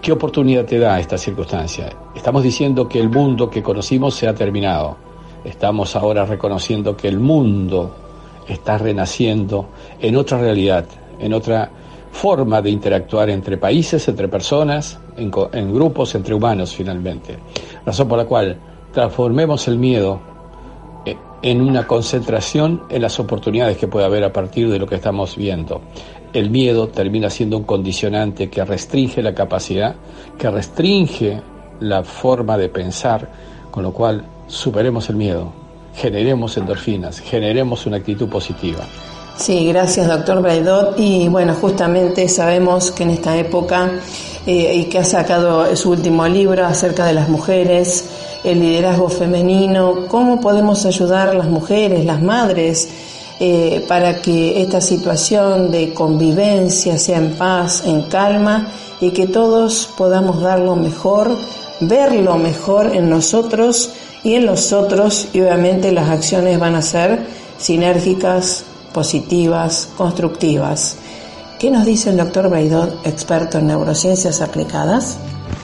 ¿Qué 0.00 0.12
oportunidad 0.12 0.64
te 0.64 0.78
da 0.78 0.98
esta 0.98 1.18
circunstancia? 1.18 1.90
Estamos 2.14 2.42
diciendo 2.42 2.88
que 2.88 2.98
el 2.98 3.10
mundo 3.10 3.50
que 3.50 3.62
conocimos 3.62 4.14
se 4.14 4.28
ha 4.28 4.34
terminado. 4.34 5.07
Estamos 5.44 5.94
ahora 5.96 6.24
reconociendo 6.24 6.96
que 6.96 7.08
el 7.08 7.18
mundo 7.18 7.94
está 8.48 8.78
renaciendo 8.78 9.66
en 10.00 10.16
otra 10.16 10.38
realidad, 10.38 10.86
en 11.20 11.32
otra 11.32 11.70
forma 12.10 12.60
de 12.62 12.70
interactuar 12.70 13.30
entre 13.30 13.58
países, 13.58 14.08
entre 14.08 14.28
personas, 14.28 14.98
en, 15.16 15.72
grupos, 15.72 16.14
entre 16.14 16.34
humanos 16.34 16.74
finalmente. 16.74 17.38
Razón 17.84 18.08
por 18.08 18.18
la 18.18 18.24
cual 18.24 18.56
transformemos 18.92 19.68
el 19.68 19.78
miedo 19.78 20.20
en 21.40 21.60
una 21.62 21.86
concentración 21.86 22.82
en 22.88 23.02
las 23.02 23.20
oportunidades 23.20 23.76
que 23.76 23.86
puede 23.86 24.06
haber 24.06 24.24
a 24.24 24.32
partir 24.32 24.68
de 24.68 24.78
lo 24.78 24.86
que 24.86 24.96
estamos 24.96 25.36
viendo. 25.36 25.80
El 26.32 26.50
miedo 26.50 26.88
termina 26.88 27.30
siendo 27.30 27.56
un 27.56 27.64
condicionante 27.64 28.50
que 28.50 28.64
restringe 28.64 29.22
la 29.22 29.34
capacidad, 29.34 29.94
que 30.36 30.50
restringe 30.50 31.40
la 31.80 32.02
forma 32.02 32.58
de 32.58 32.68
pensar, 32.68 33.30
con 33.70 33.84
lo 33.84 33.92
cual 33.92 34.24
superemos 34.48 35.08
el 35.08 35.16
miedo, 35.16 35.52
generemos 35.94 36.56
endorfinas, 36.56 37.20
generemos 37.20 37.86
una 37.86 37.98
actitud 37.98 38.28
positiva. 38.28 38.84
Sí, 39.36 39.68
gracias 39.68 40.08
doctor 40.08 40.42
Braidot. 40.42 40.98
Y 40.98 41.28
bueno, 41.28 41.54
justamente 41.54 42.28
sabemos 42.28 42.90
que 42.90 43.04
en 43.04 43.10
esta 43.10 43.36
época, 43.36 43.92
eh, 44.46 44.74
y 44.74 44.84
que 44.86 44.98
ha 44.98 45.04
sacado 45.04 45.74
su 45.76 45.90
último 45.90 46.26
libro 46.26 46.66
acerca 46.66 47.06
de 47.06 47.12
las 47.12 47.28
mujeres, 47.28 48.08
el 48.42 48.60
liderazgo 48.60 49.08
femenino, 49.08 50.06
cómo 50.08 50.40
podemos 50.40 50.84
ayudar 50.86 51.34
las 51.36 51.46
mujeres, 51.46 52.04
las 52.04 52.20
madres, 52.20 52.88
eh, 53.40 53.84
para 53.86 54.20
que 54.20 54.60
esta 54.60 54.80
situación 54.80 55.70
de 55.70 55.94
convivencia 55.94 56.98
sea 56.98 57.18
en 57.18 57.34
paz, 57.34 57.84
en 57.86 58.02
calma 58.02 58.66
y 59.00 59.12
que 59.12 59.28
todos 59.28 59.88
podamos 59.96 60.40
dar 60.40 60.58
lo 60.58 60.74
mejor, 60.74 61.36
ver 61.78 62.12
lo 62.14 62.36
mejor 62.36 62.96
en 62.96 63.08
nosotros 63.08 63.92
y 64.22 64.34
en 64.34 64.46
los 64.46 64.72
otros 64.72 65.28
y 65.32 65.40
obviamente 65.40 65.92
las 65.92 66.08
acciones 66.08 66.58
van 66.58 66.74
a 66.74 66.82
ser 66.82 67.20
sinérgicas, 67.58 68.64
positivas, 68.92 69.88
constructivas. 69.96 70.96
¿Qué 71.58 71.70
nos 71.70 71.84
dice 71.84 72.10
el 72.10 72.16
doctor 72.16 72.48
Braidot, 72.48 73.06
experto 73.06 73.58
en 73.58 73.66
neurociencias 73.66 74.40
aplicadas? 74.40 75.18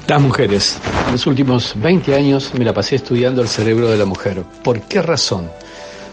Las 0.09 0.21
mujeres. 0.21 0.79
En 1.07 1.13
los 1.13 1.27
últimos 1.27 1.75
20 1.77 2.15
años 2.15 2.53
me 2.59 2.65
la 2.65 2.75
pasé 2.75 2.97
estudiando 2.97 3.43
el 3.43 3.49
cerebro 3.49 3.91
de 3.91 3.97
la 3.97 4.05
mujer. 4.05 4.43
¿Por 4.63 4.81
qué 4.83 5.01
razón? 5.03 5.51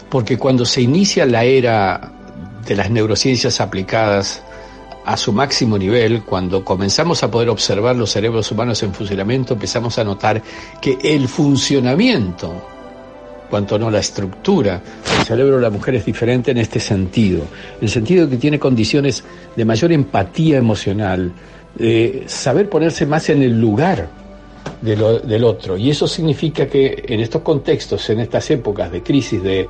Porque 0.08 0.38
cuando 0.38 0.64
se 0.64 0.82
inicia 0.82 1.26
la 1.26 1.44
era 1.44 2.12
de 2.66 2.76
las 2.76 2.90
neurociencias 2.90 3.60
aplicadas 3.60 4.42
a 5.04 5.16
su 5.16 5.32
máximo 5.32 5.76
nivel, 5.78 6.22
cuando 6.22 6.64
comenzamos 6.64 7.22
a 7.22 7.30
poder 7.30 7.48
observar 7.48 7.96
los 7.96 8.10
cerebros 8.10 8.50
humanos 8.50 8.82
en 8.82 8.94
funcionamiento, 8.94 9.54
empezamos 9.54 9.98
a 9.98 10.04
notar 10.04 10.42
que 10.80 10.98
el 11.02 11.28
funcionamiento, 11.28 12.52
cuanto 13.50 13.78
no 13.78 13.90
la 13.90 13.98
estructura 13.98 14.80
del 15.16 15.26
cerebro 15.26 15.56
de 15.56 15.62
la 15.62 15.70
mujer 15.70 15.96
es 15.96 16.04
diferente 16.04 16.52
en 16.52 16.58
este 16.58 16.78
sentido, 16.78 17.42
en 17.78 17.82
el 17.82 17.88
sentido 17.88 18.26
de 18.26 18.32
que 18.32 18.36
tiene 18.38 18.58
condiciones 18.58 19.24
de 19.56 19.64
mayor 19.64 19.92
empatía 19.92 20.58
emocional, 20.58 21.32
eh, 21.78 22.24
saber 22.26 22.68
ponerse 22.68 23.04
más 23.06 23.28
en 23.30 23.42
el 23.42 23.60
lugar 23.60 24.08
del 24.80 25.44
otro. 25.44 25.76
Y 25.76 25.90
eso 25.90 26.06
significa 26.08 26.66
que 26.66 27.04
en 27.06 27.20
estos 27.20 27.42
contextos, 27.42 28.08
en 28.10 28.20
estas 28.20 28.50
épocas 28.50 28.90
de 28.90 29.02
crisis, 29.02 29.42
de, 29.42 29.68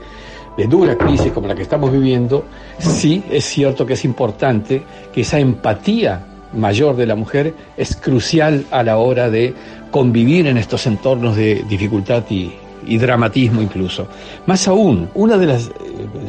de 0.56 0.66
dura 0.66 0.96
crisis 0.96 1.32
como 1.32 1.48
la 1.48 1.54
que 1.54 1.62
estamos 1.62 1.90
viviendo, 1.92 2.44
sí 2.78 3.22
es 3.30 3.44
cierto 3.44 3.86
que 3.86 3.94
es 3.94 4.04
importante 4.04 4.82
que 5.12 5.22
esa 5.22 5.38
empatía 5.38 6.26
mayor 6.52 6.96
de 6.96 7.06
la 7.06 7.14
mujer 7.14 7.54
es 7.76 7.96
crucial 7.96 8.66
a 8.70 8.82
la 8.82 8.98
hora 8.98 9.30
de 9.30 9.54
convivir 9.90 10.46
en 10.46 10.58
estos 10.58 10.86
entornos 10.86 11.36
de 11.36 11.64
dificultad 11.68 12.24
y, 12.30 12.52
y 12.86 12.98
dramatismo 12.98 13.62
incluso. 13.62 14.06
Más 14.46 14.66
aún, 14.68 15.08
uno 15.14 15.38
de 15.38 15.46
los 15.46 15.68
eh, 15.68 15.72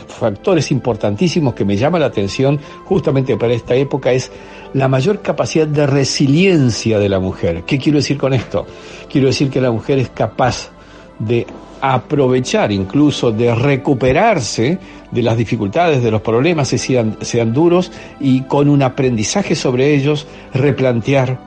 factores 0.08 0.72
importantísimos 0.72 1.54
que 1.54 1.66
me 1.66 1.76
llama 1.76 2.00
la 2.00 2.08
atención 2.08 2.60
justamente 2.86 3.36
para 3.38 3.54
esta 3.54 3.76
época 3.76 4.12
es 4.12 4.32
la 4.74 4.88
mayor 4.88 5.22
capacidad 5.22 5.68
de 5.68 5.86
resiliencia 5.86 7.00
de 7.00 7.10
la 7.10 7.20
mujer. 7.20 7.64
¿Qué 7.64 7.78
quiero 7.78 7.98
decir 7.98 8.18
con 8.18 8.34
esto? 8.34 8.66
Quiero 9.10 9.28
decir 9.28 9.50
que 9.50 9.62
la 9.62 9.72
mujer 9.72 10.00
es 10.00 10.10
capaz 10.10 10.72
de 11.20 11.46
aprovechar, 11.86 12.72
incluso 12.72 13.34
de 13.34 13.54
recuperarse 13.54 14.80
de 15.12 15.22
las 15.22 15.36
dificultades, 15.36 16.02
de 16.02 16.12
los 16.12 16.22
problemas, 16.22 16.70
sean, 16.70 17.18
sean 17.20 17.52
duros, 17.52 17.92
y 18.22 18.44
con 18.44 18.70
un 18.70 18.82
aprendizaje 18.84 19.54
sobre 19.54 19.94
ellos, 19.94 20.26
replantear 20.54 21.38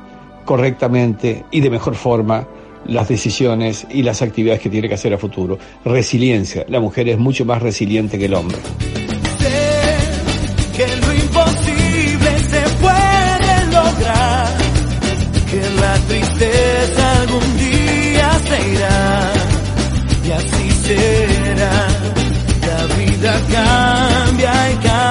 correctamente 0.45 1.47
y 1.51 1.61
de 1.61 1.71
mejor 1.71 1.95
forma 1.95 2.47
las 2.85 3.09
decisiones 3.09 3.87
y 3.89 4.03
las 4.03 4.21
actividades 4.21 4.61
que 4.61 4.69
tiene 4.69 4.89
que 4.89 4.95
hacer 4.95 5.15
a 5.15 5.19
futuro. 5.19 5.59
Resiliencia. 5.87 6.67
La 6.69 6.81
mujer 6.81 7.09
es 7.09 7.17
mucho 7.17 7.47
más 7.47 7.63
resiliente 7.63 8.19
que 8.19 8.27
el 8.27 8.35
hombre. 8.35 8.59
Sé 9.39 9.97
que 10.77 10.97
lo 11.01 11.15
imposible 11.15 12.39
se 12.41 12.61
puede 12.83 13.67
lograr, 13.73 14.57
que 15.51 15.81
la 15.81 15.95
tristeza 16.07 17.21
algún 17.23 17.57
día 17.57 18.39
se 18.45 18.73
irá 18.75 18.96
y 20.27 20.33
así 20.33 20.71
será. 20.85 21.71
La 22.67 22.95
vida 22.97 23.33
cambia 23.53 24.71
y 24.71 24.77
cambiará. 24.77 25.06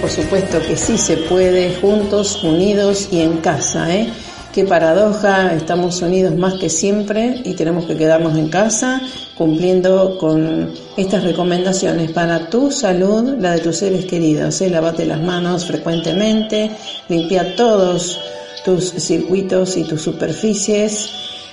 Por 0.00 0.10
supuesto 0.10 0.60
que 0.60 0.76
sí 0.76 0.98
se 0.98 1.16
puede, 1.16 1.74
juntos, 1.80 2.42
unidos 2.42 3.08
y 3.10 3.20
en 3.20 3.38
casa, 3.38 3.94
¿eh? 3.94 4.08
Qué 4.52 4.64
paradoja, 4.64 5.54
estamos 5.54 6.00
unidos 6.02 6.34
más 6.34 6.54
que 6.54 6.70
siempre 6.70 7.42
y 7.44 7.54
tenemos 7.54 7.84
que 7.84 7.96
quedarnos 7.96 8.36
en 8.36 8.48
casa 8.48 9.00
cumpliendo 9.36 10.18
con 10.18 10.72
estas 10.96 11.22
recomendaciones 11.22 12.10
para 12.10 12.48
tu 12.48 12.70
salud, 12.72 13.36
la 13.38 13.52
de 13.52 13.60
tus 13.60 13.76
seres 13.76 14.06
queridos. 14.06 14.60
¿eh? 14.60 14.70
Lavate 14.70 15.04
las 15.06 15.20
manos 15.20 15.66
frecuentemente, 15.66 16.70
limpia 17.08 17.54
todos 17.54 18.18
tus 18.64 18.90
circuitos 18.90 19.76
y 19.76 19.84
tus 19.84 20.02
superficies 20.02 21.10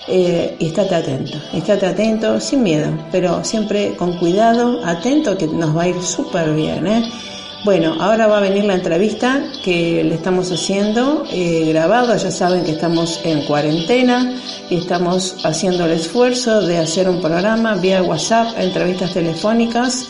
eh, 0.07 0.55
y 0.57 0.67
estate 0.67 0.95
atento, 0.95 1.37
estate 1.53 1.85
atento 1.85 2.39
sin 2.39 2.63
miedo, 2.63 2.91
pero 3.11 3.43
siempre 3.43 3.95
con 3.95 4.17
cuidado, 4.17 4.83
atento 4.85 5.37
que 5.37 5.47
nos 5.47 5.75
va 5.75 5.83
a 5.83 5.89
ir 5.89 6.01
súper 6.01 6.53
bien. 6.53 6.87
¿eh? 6.87 7.03
Bueno, 7.65 7.95
ahora 7.99 8.27
va 8.27 8.37
a 8.37 8.41
venir 8.41 8.63
la 8.63 8.75
entrevista 8.75 9.43
que 9.63 10.03
le 10.03 10.13
estamos 10.13 10.51
haciendo 10.51 11.23
eh, 11.31 11.65
grabado. 11.69 12.15
Ya 12.15 12.29
saben 12.29 12.63
que 12.63 12.73
estamos 12.73 13.19
en 13.23 13.41
cuarentena 13.41 14.39
y 14.69 14.75
estamos 14.75 15.43
haciendo 15.43 15.85
el 15.85 15.93
esfuerzo 15.93 16.61
de 16.61 16.77
hacer 16.77 17.09
un 17.09 17.19
programa 17.19 17.73
vía 17.73 18.03
WhatsApp, 18.03 18.49
entrevistas 18.59 19.13
telefónicas 19.13 20.07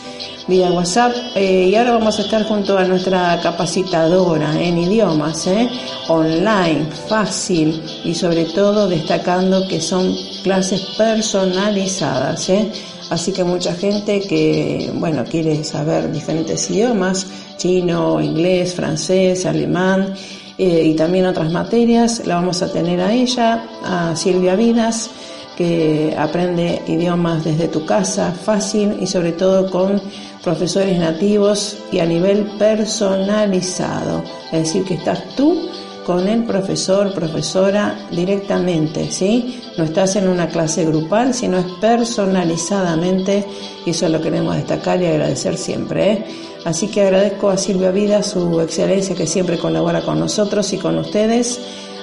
vía 0.48 0.70
WhatsApp. 0.70 1.14
Eh, 1.34 1.68
y 1.70 1.74
ahora 1.76 1.92
vamos 1.92 2.18
a 2.18 2.22
estar 2.22 2.44
junto 2.44 2.76
a 2.76 2.84
nuestra 2.84 3.40
capacitadora 3.42 4.60
en 4.60 4.76
idiomas, 4.76 5.46
eh, 5.46 5.66
online, 6.08 6.86
fácil 7.08 7.82
y 8.04 8.14
sobre 8.14 8.44
todo 8.44 8.86
destacando 8.86 9.66
que 9.66 9.80
son 9.80 10.14
clases 10.42 10.82
personalizadas. 10.98 12.50
Eh. 12.50 12.70
Así 13.10 13.32
que 13.32 13.44
mucha 13.44 13.72
gente 13.74 14.20
que, 14.20 14.90
bueno, 14.94 15.24
quiere 15.24 15.62
saber 15.62 16.10
diferentes 16.10 16.70
idiomas, 16.70 17.26
chino, 17.56 18.20
inglés, 18.20 18.74
francés, 18.74 19.46
alemán 19.46 20.14
eh, 20.58 20.82
y 20.86 20.94
también 20.94 21.26
otras 21.26 21.52
materias. 21.52 22.22
La 22.26 22.36
vamos 22.36 22.62
a 22.62 22.72
tener 22.72 23.00
a 23.00 23.12
ella, 23.12 23.64
a 23.84 24.16
Silvia 24.16 24.56
Vidas, 24.56 25.10
que 25.56 26.14
aprende 26.18 26.82
idiomas 26.88 27.44
desde 27.44 27.68
tu 27.68 27.86
casa, 27.86 28.32
fácil 28.32 28.96
y 29.00 29.06
sobre 29.06 29.32
todo 29.32 29.70
con 29.70 30.02
profesores 30.42 30.98
nativos 30.98 31.78
y 31.92 32.00
a 32.00 32.06
nivel 32.06 32.44
personalizado. 32.58 34.22
Es 34.52 34.64
decir, 34.64 34.84
que 34.84 34.94
estás 34.94 35.22
tú 35.36 35.68
con 36.06 36.28
el 36.28 36.44
profesor, 36.44 37.12
profesora 37.12 37.98
directamente, 38.12 39.10
¿sí? 39.10 39.60
No 39.76 39.82
estás 39.82 40.14
en 40.14 40.28
una 40.28 40.48
clase 40.48 40.84
grupal, 40.84 41.34
sino 41.34 41.58
es 41.58 41.66
personalizadamente 41.80 43.44
y 43.84 43.90
eso 43.90 44.08
lo 44.08 44.20
queremos 44.22 44.54
destacar 44.54 45.02
y 45.02 45.06
agradecer 45.06 45.58
siempre. 45.58 46.12
¿eh? 46.12 46.24
Así 46.64 46.86
que 46.86 47.02
agradezco 47.02 47.50
a 47.50 47.56
Silvia 47.56 47.90
Vida 47.90 48.22
su 48.22 48.60
excelencia 48.60 49.16
que 49.16 49.26
siempre 49.26 49.58
colabora 49.58 50.00
con 50.02 50.20
nosotros 50.20 50.72
y 50.72 50.78
con 50.78 50.96
ustedes. 50.96 51.58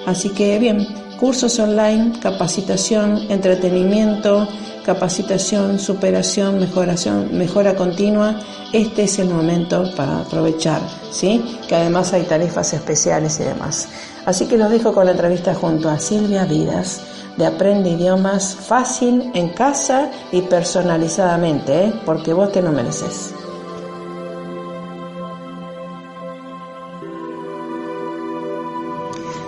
Así 0.06 0.30
que 0.32 0.60
bien, 0.60 0.86
cursos 1.20 1.60
online, 1.60 2.14
capacitación, 2.20 3.26
entretenimiento, 3.30 4.48
capacitación, 4.84 5.80
superación, 5.80 6.60
mejoración, 6.60 7.38
mejora 7.38 7.76
continua, 7.76 8.40
este 8.74 9.04
es 9.04 9.20
el 9.20 9.30
momento 9.30 9.94
para 9.96 10.20
aprovechar, 10.20 10.82
¿sí? 11.12 11.44
Que 11.68 11.76
además 11.76 12.14
hay 12.14 12.24
tarifas 12.24 12.74
especiales 12.74 13.40
y 13.40 13.44
demás. 13.44 13.88
Así 14.26 14.48
que 14.48 14.58
los 14.58 14.70
dejo 14.70 14.94
con 14.94 15.06
la 15.06 15.12
entrevista 15.12 15.54
junto 15.54 15.90
a 15.90 16.00
Silvia 16.00 16.46
Vidas 16.46 17.02
de 17.38 17.46
Aprende 17.46 17.92
Idiomas 17.92 18.56
fácil 18.56 19.32
en 19.34 19.50
casa 19.50 20.12
y 20.32 20.42
personalizadamente, 20.42 21.86
¿eh? 21.86 21.94
porque 22.06 22.34
vos 22.34 22.52
te 22.52 22.62
lo 22.62 22.72
mereces. 22.72 23.34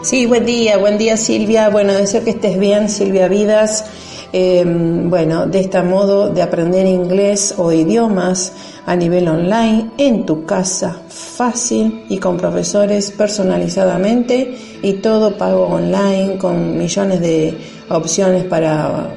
Sí, 0.05 0.27
buen 0.27 0.45
día, 0.45 0.77
buen 0.77 0.99
día 0.99 1.17
Silvia. 1.17 1.69
Bueno, 1.69 1.91
deseo 1.91 2.23
que 2.23 2.29
estés 2.29 2.59
bien, 2.59 2.89
Silvia 2.89 3.27
Vidas. 3.27 3.85
Em, 4.31 5.09
bueno, 5.09 5.47
de 5.47 5.61
este 5.61 5.81
modo 5.81 6.29
de 6.29 6.43
aprender 6.43 6.85
inglés 6.85 7.55
o 7.57 7.71
idiomas 7.71 8.53
a 8.85 8.95
nivel 8.95 9.27
online 9.27 9.89
en 9.97 10.23
tu 10.23 10.45
casa, 10.45 10.95
fácil 11.09 12.05
y 12.07 12.19
con 12.19 12.37
profesores 12.37 13.09
personalizadamente 13.13 14.55
y 14.83 14.93
todo 14.93 15.39
pago 15.39 15.65
online 15.65 16.37
con 16.37 16.77
millones 16.77 17.19
de 17.19 17.57
opciones 17.89 18.43
para, 18.43 19.11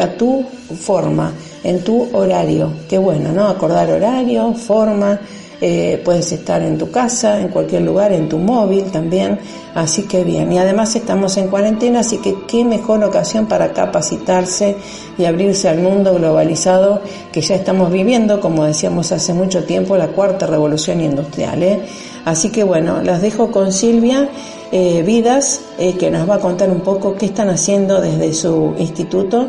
a 0.00 0.06
tu 0.16 0.46
forma, 0.80 1.30
en 1.62 1.84
tu 1.84 2.08
horario. 2.16 2.72
Qué 2.88 2.96
bueno, 2.96 3.32
¿no? 3.32 3.48
Acordar 3.48 3.90
horario, 3.90 4.54
forma 4.54 5.20
eh, 5.64 6.02
puedes 6.04 6.32
estar 6.32 6.60
en 6.60 6.76
tu 6.76 6.90
casa, 6.90 7.40
en 7.40 7.46
cualquier 7.46 7.82
lugar, 7.82 8.10
en 8.10 8.28
tu 8.28 8.36
móvil 8.36 8.86
también, 8.86 9.38
así 9.76 10.02
que 10.02 10.24
bien. 10.24 10.50
Y 10.50 10.58
además 10.58 10.96
estamos 10.96 11.36
en 11.36 11.46
cuarentena, 11.46 12.00
así 12.00 12.18
que 12.18 12.34
qué 12.48 12.64
mejor 12.64 13.04
ocasión 13.04 13.46
para 13.46 13.72
capacitarse 13.72 14.74
y 15.16 15.24
abrirse 15.24 15.68
al 15.68 15.78
mundo 15.78 16.14
globalizado 16.14 17.00
que 17.30 17.42
ya 17.42 17.54
estamos 17.54 17.92
viviendo, 17.92 18.40
como 18.40 18.64
decíamos 18.64 19.12
hace 19.12 19.34
mucho 19.34 19.62
tiempo, 19.62 19.96
la 19.96 20.08
cuarta 20.08 20.48
revolución 20.48 21.00
industrial. 21.00 21.62
¿eh? 21.62 21.80
Así 22.24 22.50
que 22.50 22.64
bueno, 22.64 23.00
las 23.00 23.22
dejo 23.22 23.52
con 23.52 23.72
Silvia 23.72 24.30
eh, 24.72 25.04
Vidas, 25.06 25.60
que 25.78 26.10
nos 26.10 26.28
va 26.28 26.34
a 26.34 26.40
contar 26.40 26.70
un 26.70 26.80
poco 26.80 27.14
qué 27.14 27.26
están 27.26 27.50
haciendo 27.50 28.00
desde 28.00 28.32
su 28.32 28.74
instituto 28.78 29.48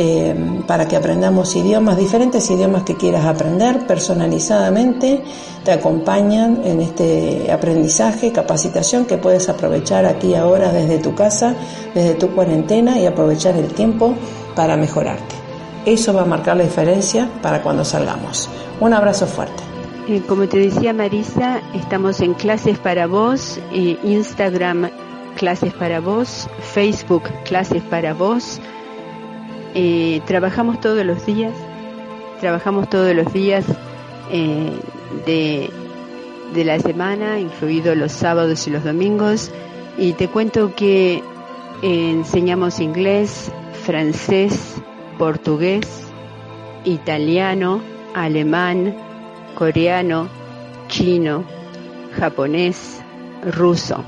eh, 0.00 0.62
para 0.64 0.86
que 0.86 0.94
aprendamos 0.94 1.56
idiomas, 1.56 1.96
diferentes 1.96 2.48
idiomas 2.52 2.84
que 2.84 2.94
quieras 2.94 3.26
aprender 3.26 3.84
personalizadamente, 3.84 5.24
te 5.64 5.72
acompañan 5.72 6.60
en 6.64 6.80
este 6.80 7.50
aprendizaje, 7.50 8.30
capacitación 8.30 9.06
que 9.06 9.18
puedes 9.18 9.48
aprovechar 9.48 10.06
aquí 10.06 10.36
ahora 10.36 10.72
desde 10.72 10.98
tu 10.98 11.16
casa, 11.16 11.56
desde 11.94 12.14
tu 12.14 12.28
cuarentena 12.28 13.00
y 13.00 13.06
aprovechar 13.06 13.56
el 13.56 13.66
tiempo 13.74 14.14
para 14.54 14.76
mejorarte. 14.76 15.34
Eso 15.84 16.14
va 16.14 16.22
a 16.22 16.26
marcar 16.26 16.56
la 16.56 16.62
diferencia 16.62 17.28
para 17.42 17.60
cuando 17.60 17.84
salgamos. 17.84 18.48
Un 18.80 18.94
abrazo 18.94 19.26
fuerte. 19.26 19.64
Eh, 20.08 20.22
como 20.28 20.46
te 20.46 20.58
decía 20.58 20.92
Marisa, 20.92 21.60
estamos 21.74 22.20
en 22.20 22.34
clases 22.34 22.78
para 22.78 23.08
vos, 23.08 23.58
eh, 23.72 23.98
Instagram 24.04 24.90
clases 25.34 25.74
para 25.74 25.98
vos, 25.98 26.48
Facebook 26.72 27.24
clases 27.44 27.82
para 27.82 28.14
vos, 28.14 28.60
eh, 29.74 30.20
trabajamos 30.26 30.80
todos 30.80 31.04
los 31.04 31.24
días, 31.26 31.52
trabajamos 32.40 32.88
todos 32.88 33.14
los 33.14 33.32
días 33.32 33.64
eh, 34.30 34.72
de, 35.26 35.70
de, 36.54 36.64
la 36.64 36.78
semana, 36.78 37.38
incluidos 37.38 37.96
los 37.96 38.12
sábados 38.12 38.66
y 38.66 38.70
los 38.70 38.84
domingos, 38.84 39.50
y 39.96 40.12
te 40.12 40.28
cuento 40.28 40.74
que 40.74 41.22
eh, 41.82 42.10
enseñamos 42.10 42.80
inglés, 42.80 43.50
francés, 43.84 44.76
portugués, 45.18 45.86
italiano, 46.84 47.80
alemán, 48.14 48.96
coreano, 49.54 50.28
chino, 50.88 51.44
japonés, 52.16 53.00
ruso. 53.52 54.04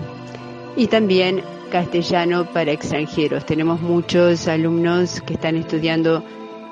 Y 0.77 0.87
también 0.87 1.43
castellano 1.71 2.45
para 2.45 2.73
extranjeros. 2.73 3.47
Tenemos 3.47 3.81
muchos 3.81 4.47
alumnos 4.49 5.23
que 5.23 5.35
están 5.35 5.57
estudiando 5.57 6.23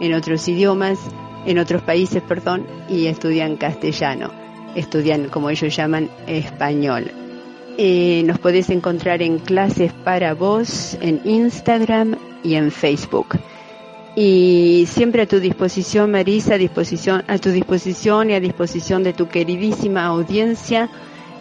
en 0.00 0.12
otros 0.12 0.46
idiomas, 0.48 0.98
en 1.46 1.58
otros 1.58 1.82
países, 1.82 2.22
perdón, 2.22 2.66
y 2.88 3.06
estudian 3.06 3.56
castellano, 3.56 4.30
estudian, 4.74 5.28
como 5.28 5.48
ellos 5.48 5.74
llaman, 5.74 6.10
español. 6.26 7.10
Eh, 7.78 8.22
nos 8.26 8.38
podés 8.38 8.70
encontrar 8.70 9.22
en 9.22 9.38
clases 9.38 9.92
para 9.92 10.34
vos 10.34 10.98
en 11.00 11.20
Instagram 11.24 12.16
y 12.42 12.54
en 12.54 12.70
Facebook. 12.70 13.38
Y 14.16 14.86
siempre 14.88 15.22
a 15.22 15.26
tu 15.26 15.38
disposición, 15.38 16.10
Marisa, 16.10 16.54
a, 16.54 16.58
disposición, 16.58 17.22
a 17.28 17.38
tu 17.38 17.50
disposición 17.50 18.30
y 18.30 18.34
a 18.34 18.40
disposición 18.40 19.04
de 19.04 19.12
tu 19.12 19.28
queridísima 19.28 20.06
audiencia. 20.06 20.90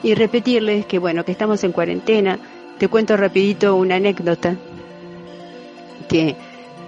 Y 0.04 0.14
repetirles 0.14 0.86
que, 0.86 1.00
bueno, 1.00 1.26
que 1.26 1.32
estamos 1.32 1.64
en 1.64 1.72
cuarentena, 1.72 2.38
te 2.78 2.88
cuento 2.88 3.18
rapidito 3.18 3.76
una 3.76 3.96
anécdota 3.96 4.56
que 6.08 6.36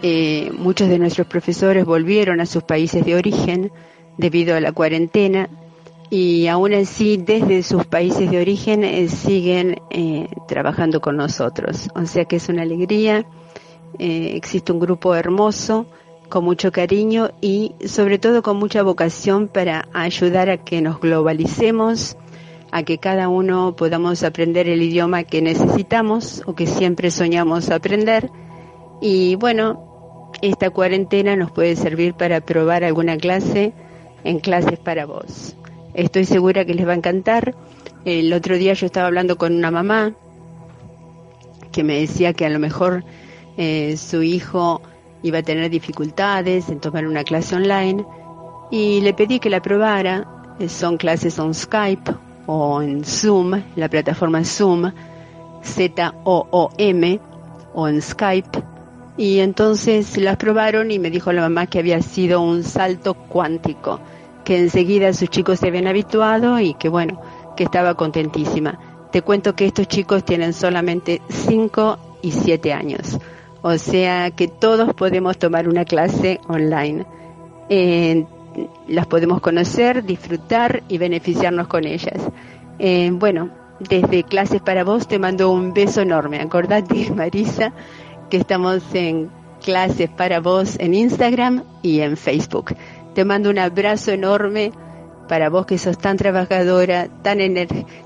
eh, 0.02 0.52
muchos 0.58 0.88
de 0.88 1.00
nuestros 1.00 1.28
profesores 1.28 1.86
volvieron 1.86 2.40
a 2.42 2.46
sus 2.46 2.64
países 2.64 3.06
de 3.06 3.16
origen 3.16 3.72
debido 4.18 4.56
a 4.56 4.62
la 4.62 4.72
cuarentena 4.72 5.50
y 6.10 6.48
aún 6.48 6.74
así 6.74 7.18
desde 7.18 7.64
sus 7.64 7.86
países 7.86 8.32
de 8.32 8.40
origen 8.40 8.84
eh, 8.84 9.10
siguen 9.10 9.82
eh, 9.90 10.28
trabajando 10.48 11.02
con 11.02 11.18
nosotros. 11.18 11.90
O 11.96 12.06
sea 12.06 12.26
que 12.26 12.38
es 12.38 12.50
una 12.50 12.62
alegría, 12.62 13.26
existe 13.98 14.72
un 14.72 14.80
grupo 14.80 15.16
hermoso 15.16 15.88
con 16.30 16.44
mucho 16.46 16.72
cariño 16.72 17.32
y 17.42 17.74
sobre 17.86 18.20
todo 18.20 18.44
con 18.44 18.58
mucha 18.58 18.84
vocación 18.84 19.48
para 19.48 19.90
ayudar 19.94 20.50
a 20.50 20.58
que 20.64 20.82
nos 20.82 21.02
globalicemos, 21.02 22.16
a 22.72 22.84
que 22.84 22.98
cada 22.98 23.30
uno 23.30 23.76
podamos 23.76 24.24
aprender 24.24 24.68
el 24.68 24.82
idioma 24.82 25.24
que 25.24 25.42
necesitamos 25.42 26.44
o 26.46 26.54
que 26.54 26.68
siempre 26.68 27.12
soñamos 27.12 27.70
aprender. 27.70 28.30
Y 29.02 29.36
bueno, 29.36 30.32
esta 30.42 30.70
cuarentena 30.70 31.36
nos 31.36 31.52
puede 31.52 31.76
servir 31.76 32.14
para 32.14 32.42
probar 32.42 32.84
alguna 32.84 33.18
clase 33.18 33.74
en 34.24 34.40
clases 34.40 34.78
para 34.80 35.06
vos. 35.06 35.56
Estoy 35.94 36.26
segura 36.26 36.66
que 36.66 36.76
les 36.76 36.88
va 36.88 36.92
a 36.92 36.96
encantar. 36.96 37.56
El 38.06 38.32
otro 38.34 38.58
día 38.58 38.74
yo 38.74 38.86
estaba 38.86 39.08
hablando 39.08 39.38
con 39.38 39.56
una 39.56 39.72
mamá 39.72 40.14
que 41.72 41.84
me 41.84 42.00
decía 42.00 42.34
que 42.34 42.46
a 42.46 42.50
lo 42.50 42.60
mejor 42.60 43.04
eh, 43.58 43.98
su 43.98 44.24
hijo 44.24 44.82
iba 45.24 45.40
a 45.40 45.44
tener 45.44 45.70
dificultades 45.70 46.70
en 46.70 46.80
tomar 46.80 47.06
una 47.06 47.24
clase 47.24 47.56
online 47.56 48.06
y 48.72 49.02
le 49.02 49.14
pedí 49.14 49.40
que 49.40 49.50
la 49.50 49.62
probara. 49.62 50.28
Eh, 50.60 50.70
son 50.70 50.98
clases 50.98 51.40
on 51.40 51.54
Skype 51.54 52.29
o 52.52 52.82
en 52.82 53.06
Zoom, 53.06 53.62
la 53.76 53.88
plataforma 53.90 54.44
Zoom, 54.44 54.92
Z-O-O-M, 55.62 57.20
o 57.76 57.88
en 57.88 58.02
Skype. 58.02 58.64
Y 59.18 59.40
entonces 59.40 60.18
las 60.18 60.38
probaron 60.38 60.90
y 60.90 60.98
me 60.98 61.12
dijo 61.12 61.32
la 61.32 61.44
mamá 61.44 61.68
que 61.68 61.78
había 61.78 62.02
sido 62.02 62.42
un 62.42 62.64
salto 62.64 63.14
cuántico, 63.14 64.00
que 64.44 64.58
enseguida 64.58 65.14
sus 65.14 65.30
chicos 65.30 65.60
se 65.60 65.68
habían 65.68 65.86
habituado 65.86 66.60
y 66.60 66.74
que 66.74 66.90
bueno, 66.90 67.22
que 67.56 67.66
estaba 67.66 67.94
contentísima. 67.94 68.80
Te 69.12 69.22
cuento 69.22 69.56
que 69.56 69.68
estos 69.68 69.88
chicos 69.88 70.26
tienen 70.26 70.54
solamente 70.54 71.22
5 71.30 72.00
y 72.24 72.32
7 72.32 72.74
años. 72.74 73.20
O 73.62 73.78
sea 73.78 74.32
que 74.32 74.48
todos 74.48 74.96
podemos 74.96 75.38
tomar 75.38 75.70
una 75.70 75.86
clase 75.86 76.42
online. 76.48 77.06
Las 78.88 79.08
podemos 79.08 79.42
conocer, 79.42 80.04
disfrutar 80.04 80.84
y 80.88 80.98
beneficiarnos 80.98 81.68
con 81.68 81.86
ellas. 81.86 82.22
Eh, 82.80 83.12
bueno, 83.14 83.50
desde 83.80 84.24
Clases 84.24 84.62
para 84.62 84.84
Vos 84.84 85.08
te 85.08 85.20
mando 85.20 85.52
un 85.52 85.74
beso 85.74 86.02
enorme. 86.02 86.40
Acordate, 86.40 87.12
Marisa, 87.16 87.74
que 88.30 88.38
estamos 88.38 88.84
en 88.94 89.30
Clases 89.64 90.10
para 90.10 90.40
Vos 90.40 90.78
en 90.80 90.94
Instagram 90.94 91.64
y 91.82 92.00
en 92.00 92.18
Facebook. 92.18 92.76
Te 93.14 93.26
mando 93.26 93.50
un 93.50 93.60
abrazo 93.60 94.12
enorme 94.12 94.72
para 95.28 95.50
vos 95.50 95.66
que 95.66 95.78
sos 95.78 95.98
tan 95.98 96.18
trabajadora, 96.18 97.08
tan 97.22 97.40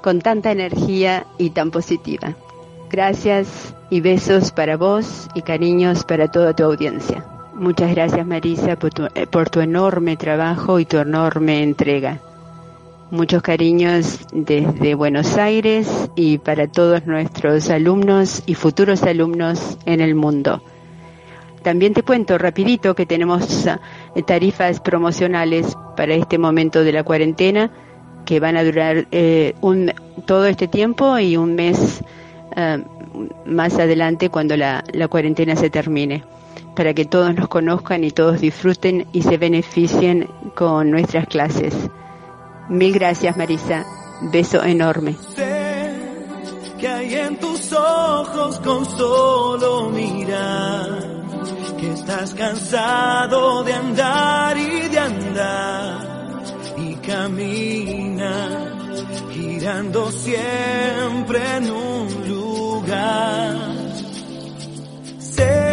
con 0.01 0.21
tanta 0.21 0.51
energía 0.51 1.25
y 1.37 1.51
tan 1.51 1.71
positiva. 1.71 2.35
Gracias 2.89 3.73
y 3.89 4.01
besos 4.01 4.51
para 4.51 4.77
vos 4.77 5.29
y 5.33 5.41
cariños 5.41 6.03
para 6.03 6.29
toda 6.29 6.55
tu 6.55 6.63
audiencia. 6.63 7.32
Muchas 7.55 7.91
gracias 7.91 8.25
Marisa 8.25 8.75
por 8.77 8.91
tu, 8.91 9.05
eh, 9.13 9.27
por 9.27 9.49
tu 9.49 9.59
enorme 9.59 10.17
trabajo 10.17 10.79
y 10.79 10.85
tu 10.85 10.97
enorme 10.97 11.61
entrega. 11.61 12.19
Muchos 13.11 13.43
cariños 13.43 14.21
desde 14.31 14.95
Buenos 14.95 15.37
Aires 15.37 16.09
y 16.15 16.39
para 16.39 16.67
todos 16.67 17.05
nuestros 17.05 17.69
alumnos 17.69 18.41
y 18.47 18.55
futuros 18.55 19.03
alumnos 19.03 19.77
en 19.85 20.01
el 20.01 20.15
mundo. 20.15 20.63
También 21.63 21.93
te 21.93 22.03
cuento 22.03 22.37
rapidito 22.37 22.93
que 22.93 23.05
tenemos 23.05 23.67
eh, 23.67 24.23
tarifas 24.23 24.79
promocionales 24.79 25.77
para 25.95 26.13
este 26.13 26.37
momento 26.37 26.83
de 26.83 26.91
la 26.91 27.03
cuarentena 27.03 27.71
que 28.25 28.39
van 28.39 28.57
a 28.57 28.63
durar 28.63 29.07
eh, 29.11 29.55
un, 29.61 29.93
todo 30.25 30.45
este 30.45 30.67
tiempo 30.67 31.17
y 31.19 31.37
un 31.37 31.55
mes 31.55 32.03
eh, 32.55 32.83
más 33.45 33.75
adelante 33.79 34.29
cuando 34.29 34.57
la, 34.57 34.83
la 34.91 35.07
cuarentena 35.07 35.55
se 35.55 35.69
termine, 35.69 36.23
para 36.75 36.93
que 36.93 37.05
todos 37.05 37.33
nos 37.35 37.47
conozcan 37.47 38.03
y 38.03 38.11
todos 38.11 38.41
disfruten 38.41 39.07
y 39.13 39.21
se 39.21 39.37
beneficien 39.37 40.27
con 40.55 40.91
nuestras 40.91 41.27
clases. 41.27 41.73
Mil 42.69 42.93
gracias 42.93 43.37
Marisa, 43.37 43.85
beso 44.31 44.63
enorme. 44.63 45.15
Sé 45.35 45.91
que 46.79 46.87
hay 46.87 47.15
en 47.15 47.37
tus 47.37 47.71
ojos 47.73 48.59
con 48.59 48.85
solo 48.85 49.89
mirar, 49.89 51.23
que 51.79 51.93
estás 51.93 52.33
cansado 52.33 53.63
de 53.63 53.73
andar 53.73 54.57
y 54.57 54.87
de 54.89 54.99
andar 54.99 56.13
y 56.77 56.95
camina 56.95 58.73
girando 59.31 60.11
siempre 60.11 61.39
en 61.57 61.71
un 61.71 62.27
lugar. 62.27 63.55
Sé 65.19 65.72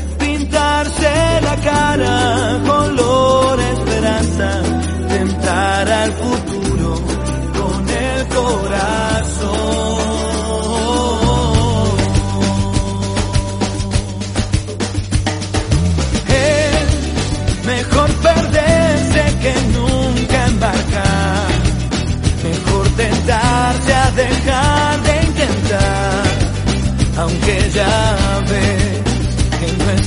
pintarse 0.81 1.41
la 1.41 1.55
cara, 1.57 2.59
color 2.65 3.59
esperanza, 3.59 4.61
tentar 5.09 5.91
al 5.91 6.11
futuro 6.13 7.01
con 7.57 7.89
el 7.89 8.27
corazón. 8.27 9.51
Es 16.27 17.65
mejor 17.65 18.09
perderse 18.27 19.23
que 19.41 19.53
nunca 19.77 20.45
embarcar, 20.47 21.47
mejor 22.43 22.87
tentarse 22.95 23.93
a 23.93 24.11
dejar 24.11 25.01
de 25.03 25.21
aunque 27.17 27.69
ya 27.69 28.41
ve 28.47 28.61
que 28.61 28.61
no 28.61 28.61
es 28.65 28.80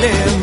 Jerusalem. 0.00 0.39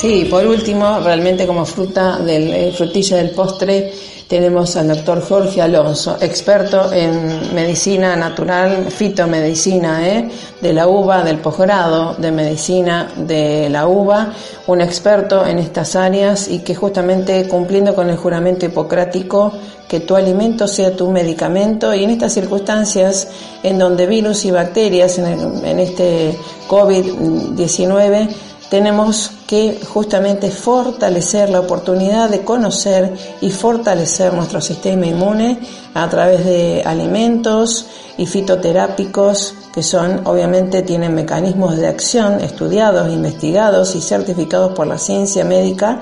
Sí, 0.00 0.24
por 0.30 0.46
último, 0.46 1.00
realmente 1.00 1.46
como 1.46 1.66
fruta 1.66 2.16
del 2.16 2.54
eh, 2.54 2.72
frutilla 2.72 3.18
del 3.18 3.32
postre, 3.32 3.92
tenemos 4.26 4.74
al 4.76 4.88
doctor 4.88 5.20
Jorge 5.20 5.60
Alonso, 5.60 6.16
experto 6.18 6.90
en 6.90 7.54
medicina 7.54 8.16
natural, 8.16 8.86
fitomedicina, 8.88 10.08
¿eh? 10.08 10.30
de 10.58 10.72
la 10.72 10.86
uva, 10.86 11.22
del 11.22 11.36
posgrado 11.36 12.14
de 12.14 12.32
medicina 12.32 13.12
de 13.14 13.68
la 13.68 13.86
uva, 13.86 14.32
un 14.68 14.80
experto 14.80 15.44
en 15.44 15.58
estas 15.58 15.94
áreas 15.96 16.48
y 16.48 16.60
que 16.60 16.74
justamente 16.74 17.46
cumpliendo 17.46 17.94
con 17.94 18.08
el 18.08 18.16
juramento 18.16 18.64
hipocrático, 18.64 19.52
que 19.86 20.00
tu 20.00 20.16
alimento 20.16 20.66
sea 20.66 20.96
tu 20.96 21.10
medicamento 21.10 21.92
y 21.92 22.04
en 22.04 22.10
estas 22.10 22.32
circunstancias 22.32 23.28
en 23.62 23.78
donde 23.78 24.06
virus 24.06 24.46
y 24.46 24.50
bacterias 24.50 25.18
en, 25.18 25.62
en 25.62 25.78
este 25.78 26.38
COVID-19 26.68 28.28
tenemos 28.70 29.32
que 29.48 29.80
justamente 29.84 30.50
fortalecer 30.50 31.50
la 31.50 31.60
oportunidad 31.60 32.30
de 32.30 32.42
conocer 32.42 33.12
y 33.40 33.50
fortalecer 33.50 34.32
nuestro 34.32 34.60
sistema 34.60 35.06
inmune 35.06 35.58
a 35.92 36.08
través 36.08 36.44
de 36.44 36.82
alimentos 36.86 37.86
y 38.16 38.26
fitoterápicos 38.26 39.54
que 39.74 39.82
son, 39.82 40.26
obviamente, 40.26 40.82
tienen 40.82 41.14
mecanismos 41.14 41.76
de 41.76 41.88
acción 41.88 42.40
estudiados, 42.40 43.12
investigados 43.12 43.94
y 43.96 44.00
certificados 44.00 44.72
por 44.72 44.86
la 44.86 44.98
ciencia 44.98 45.44
médica 45.44 46.00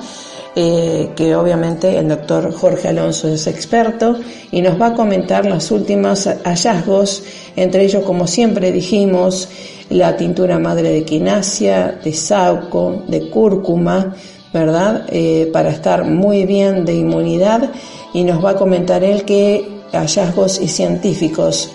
eh, 0.61 1.11
que 1.15 1.37
obviamente 1.37 1.99
el 1.99 2.09
doctor 2.09 2.53
Jorge 2.53 2.89
Alonso 2.89 3.29
es 3.29 3.47
experto 3.47 4.19
y 4.51 4.61
nos 4.61 4.81
va 4.81 4.89
a 4.89 4.95
comentar 4.95 5.47
los 5.47 5.71
últimos 5.71 6.29
hallazgos, 6.45 7.23
entre 7.55 7.85
ellos, 7.85 8.03
como 8.03 8.27
siempre 8.27 8.73
dijimos, 8.73 9.49
la 9.91 10.17
tintura 10.17 10.59
madre 10.59 10.91
de 10.91 11.05
quinasia, 11.05 11.99
de 12.03 12.13
sauco, 12.13 13.03
de 13.09 13.31
cúrcuma, 13.31 14.15
¿verdad? 14.53 15.07
Eh, 15.09 15.51
para 15.53 15.71
estar 15.71 16.05
muy 16.05 16.45
bien 16.47 16.85
de 16.85 16.95
inmunidad 16.95 17.71
y 18.13 18.25
nos 18.25 18.45
va 18.45 18.51
a 18.51 18.57
comentar 18.57 19.05
él 19.05 19.25
que 19.25 19.79
hallazgos 19.93 20.61
y 20.61 20.69
científicos, 20.69 21.71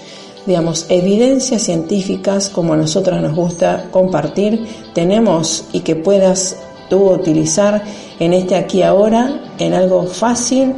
digamos, 0.45 0.85
evidencias 0.89 1.63
científicas 1.63 2.49
como 2.49 2.73
a 2.73 2.77
nosotros 2.77 3.21
nos 3.21 3.35
gusta 3.35 3.87
compartir, 3.91 4.65
tenemos 4.93 5.65
y 5.71 5.81
que 5.81 5.95
puedas 5.95 6.57
tú 6.89 7.09
utilizar 7.09 7.83
en 8.19 8.33
este 8.33 8.55
aquí 8.55 8.83
ahora, 8.83 9.41
en 9.57 9.73
algo 9.73 10.05
fácil 10.05 10.75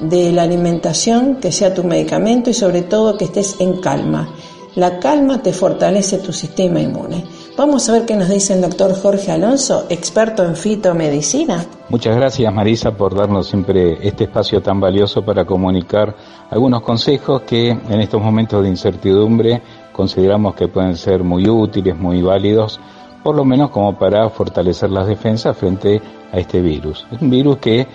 de 0.00 0.32
la 0.32 0.42
alimentación, 0.42 1.36
que 1.36 1.52
sea 1.52 1.74
tu 1.74 1.84
medicamento 1.84 2.50
y 2.50 2.54
sobre 2.54 2.82
todo 2.82 3.18
que 3.18 3.24
estés 3.24 3.56
en 3.58 3.80
calma. 3.80 4.32
La 4.76 4.98
calma 4.98 5.42
te 5.42 5.52
fortalece 5.52 6.18
tu 6.18 6.32
sistema 6.32 6.80
inmune. 6.80 7.24
Vamos 7.56 7.88
a 7.88 7.92
ver 7.92 8.06
qué 8.06 8.14
nos 8.14 8.28
dice 8.28 8.54
el 8.54 8.60
doctor 8.60 8.94
Jorge 8.94 9.32
Alonso, 9.32 9.86
experto 9.88 10.44
en 10.44 10.54
fitomedicina. 10.54 11.64
Muchas 11.88 12.16
gracias 12.16 12.52
Marisa 12.52 12.92
por 12.92 13.14
darnos 13.14 13.48
siempre 13.48 13.98
este 14.06 14.24
espacio 14.24 14.62
tan 14.62 14.80
valioso 14.80 15.24
para 15.24 15.44
comunicar 15.44 16.14
algunos 16.50 16.82
consejos 16.82 17.42
que 17.42 17.70
en 17.70 18.00
estos 18.00 18.22
momentos 18.22 18.62
de 18.62 18.68
incertidumbre 18.68 19.62
consideramos 19.92 20.54
que 20.54 20.68
pueden 20.68 20.96
ser 20.96 21.24
muy 21.24 21.48
útiles, 21.48 21.96
muy 21.96 22.22
válidos 22.22 22.78
por 23.22 23.34
lo 23.34 23.44
menos 23.44 23.70
como 23.70 23.98
para 23.98 24.28
fortalecer 24.30 24.90
las 24.90 25.06
defensas 25.06 25.56
frente 25.56 26.00
a 26.32 26.38
este 26.38 26.60
virus. 26.60 27.06
Es 27.10 27.20
un 27.20 27.30
virus 27.30 27.58
que 27.58 27.86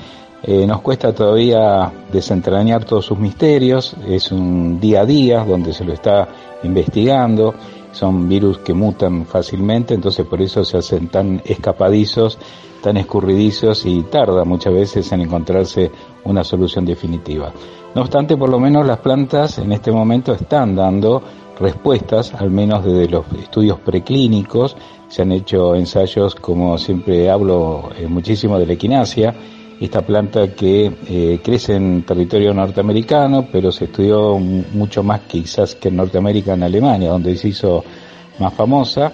eh, 0.46 0.68
nos 0.68 0.82
cuesta 0.82 1.14
todavía 1.14 1.90
desentrañar 2.12 2.84
todos 2.84 3.06
sus 3.06 3.18
misterios, 3.18 3.96
es 4.06 4.30
un 4.32 4.78
día 4.78 5.02
a 5.02 5.06
día 5.06 5.46
donde 5.46 5.74
se 5.74 5.86
lo 5.86 5.94
está 5.94 6.28
investigando, 6.64 7.54
son 7.94 8.28
virus 8.28 8.58
que 8.58 8.74
mutan 8.74 9.26
fácilmente, 9.26 9.94
entonces 9.94 10.26
por 10.26 10.42
eso 10.42 10.66
se 10.66 10.78
hacen 10.78 11.08
tan 11.08 11.42
escapadizos, 11.46 12.38
tan 12.82 12.98
escurridizos 12.98 13.86
y 13.86 14.02
tarda 14.04 14.44
muchas 14.44 14.74
veces 14.74 15.10
en 15.14 15.22
encontrarse 15.22 15.90
una 16.26 16.44
solución 16.44 16.84
definitiva. 16.84 17.54
No 17.96 18.02
obstante, 18.02 18.36
por 18.36 18.50
lo 18.50 18.60
menos 18.60 18.86
las 18.86 18.98
plantas 18.98 19.60
en 19.60 19.72
este 19.72 19.92
momento 19.92 20.34
están 20.34 20.76
dando 20.76 21.24
respuestas, 21.58 22.34
al 22.34 22.52
menos 22.52 22.84
desde 22.84 23.08
los 23.08 23.26
estudios 23.40 23.80
preclínicos, 23.80 24.76
se 25.08 25.22
han 25.22 25.32
hecho 25.32 25.76
ensayos, 25.76 26.36
como 26.36 26.78
siempre 26.78 27.30
hablo 27.30 27.92
eh, 27.98 28.08
muchísimo 28.08 28.60
de 28.60 28.66
la 28.66 28.74
equinacia, 28.74 29.34
esta 29.86 30.02
planta 30.02 30.54
que 30.54 30.92
eh, 31.08 31.40
crece 31.44 31.76
en 31.76 32.04
territorio 32.04 32.54
norteamericano, 32.54 33.48
pero 33.52 33.72
se 33.72 33.86
estudió 33.86 34.38
mucho 34.40 35.04
más 35.04 35.22
quizás 35.22 35.76
que 35.76 35.90
en 35.90 35.98
Norteamérica, 35.98 36.54
en 36.54 36.64
Alemania, 36.64 37.10
donde 37.10 37.36
se 37.36 37.50
hizo 37.50 37.84
más 38.40 38.54
famosa. 38.54 39.12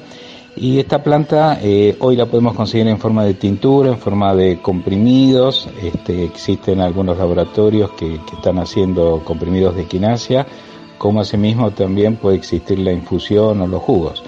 Y 0.55 0.79
esta 0.79 1.01
planta 1.01 1.60
eh, 1.62 1.95
hoy 1.99 2.15
la 2.15 2.25
podemos 2.25 2.53
conseguir 2.53 2.88
en 2.88 2.97
forma 2.97 3.23
de 3.23 3.36
tintura, 3.36 3.89
en 3.89 3.97
forma 3.97 4.36
de 4.36 4.62
comprimidos. 4.62 5.69
Este, 5.82 6.25
existen 6.25 6.82
algunos 6.82 7.17
laboratorios 7.17 7.91
que, 7.91 8.19
que 8.27 8.36
están 8.36 8.60
haciendo 8.60 9.21
comprimidos 9.23 9.75
de 9.75 9.84
equinacia 9.84 10.45
como 10.99 11.21
asimismo 11.21 11.71
también 11.71 12.17
puede 12.17 12.36
existir 12.36 12.77
la 12.77 12.91
infusión 12.91 13.62
o 13.62 13.67
los 13.67 13.82
jugos. 13.82 14.21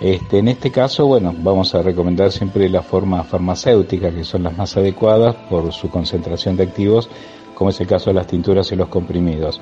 Este, 0.00 0.38
en 0.38 0.48
este 0.48 0.70
caso, 0.70 1.06
bueno, 1.06 1.34
vamos 1.38 1.74
a 1.74 1.82
recomendar 1.82 2.30
siempre 2.30 2.68
la 2.68 2.82
forma 2.82 3.24
farmacéutica, 3.24 4.10
que 4.10 4.24
son 4.24 4.42
las 4.42 4.56
más 4.56 4.76
adecuadas 4.76 5.34
por 5.48 5.72
su 5.72 5.88
concentración 5.88 6.56
de 6.56 6.64
activos, 6.64 7.08
como 7.54 7.70
es 7.70 7.80
el 7.80 7.86
caso 7.86 8.10
de 8.10 8.14
las 8.14 8.26
tinturas 8.26 8.70
y 8.72 8.76
los 8.76 8.88
comprimidos. 8.88 9.60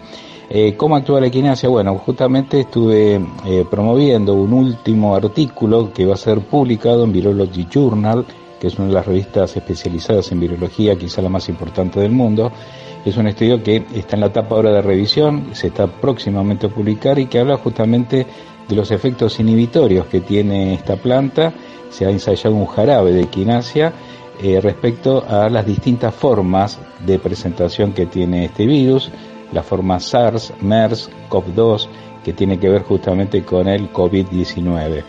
Eh, 0.50 0.74
¿Cómo 0.76 0.96
actúa 0.96 1.20
la 1.20 1.28
equinacia? 1.28 1.68
Bueno, 1.68 1.96
justamente 1.98 2.60
estuve 2.60 3.20
eh, 3.46 3.64
promoviendo 3.70 4.34
un 4.34 4.52
último 4.52 5.14
artículo 5.14 5.92
que 5.92 6.04
va 6.04 6.14
a 6.14 6.18
ser 6.18 6.40
publicado 6.40 7.04
en 7.04 7.12
Virology 7.12 7.66
Journal, 7.70 8.26
que 8.60 8.66
es 8.66 8.78
una 8.78 8.88
de 8.88 8.94
las 8.94 9.06
revistas 9.06 9.56
especializadas 9.56 10.32
en 10.32 10.40
virología, 10.40 10.96
quizá 10.96 11.22
la 11.22 11.28
más 11.28 11.48
importante 11.48 12.00
del 12.00 12.12
mundo, 12.12 12.50
es 13.04 13.16
un 13.18 13.26
estudio 13.26 13.62
que 13.62 13.84
está 13.94 14.16
en 14.16 14.20
la 14.20 14.28
etapa 14.28 14.56
ahora 14.56 14.72
de 14.72 14.80
revisión, 14.80 15.50
se 15.52 15.66
está 15.66 15.86
próximamente 15.86 16.66
a 16.66 16.70
publicar 16.70 17.18
y 17.18 17.26
que 17.26 17.38
habla 17.38 17.58
justamente 17.58 18.26
de 18.68 18.76
los 18.76 18.90
efectos 18.90 19.38
inhibitorios 19.40 20.06
que 20.06 20.20
tiene 20.20 20.74
esta 20.74 20.96
planta. 20.96 21.52
Se 21.90 22.06
ha 22.06 22.10
ensayado 22.10 22.54
un 22.54 22.66
jarabe 22.66 23.12
de 23.12 23.22
equinacia 23.22 23.92
eh, 24.42 24.60
respecto 24.60 25.24
a 25.28 25.48
las 25.48 25.64
distintas 25.64 26.14
formas 26.14 26.78
de 27.06 27.18
presentación 27.18 27.92
que 27.92 28.06
tiene 28.06 28.46
este 28.46 28.66
virus, 28.66 29.10
la 29.52 29.62
forma 29.62 30.00
SARS, 30.00 30.52
MERS, 30.60 31.10
COV2, 31.30 31.86
que 32.24 32.32
tiene 32.32 32.58
que 32.58 32.68
ver 32.68 32.82
justamente 32.82 33.44
con 33.44 33.68
el 33.68 33.92
COVID-19. 33.92 35.04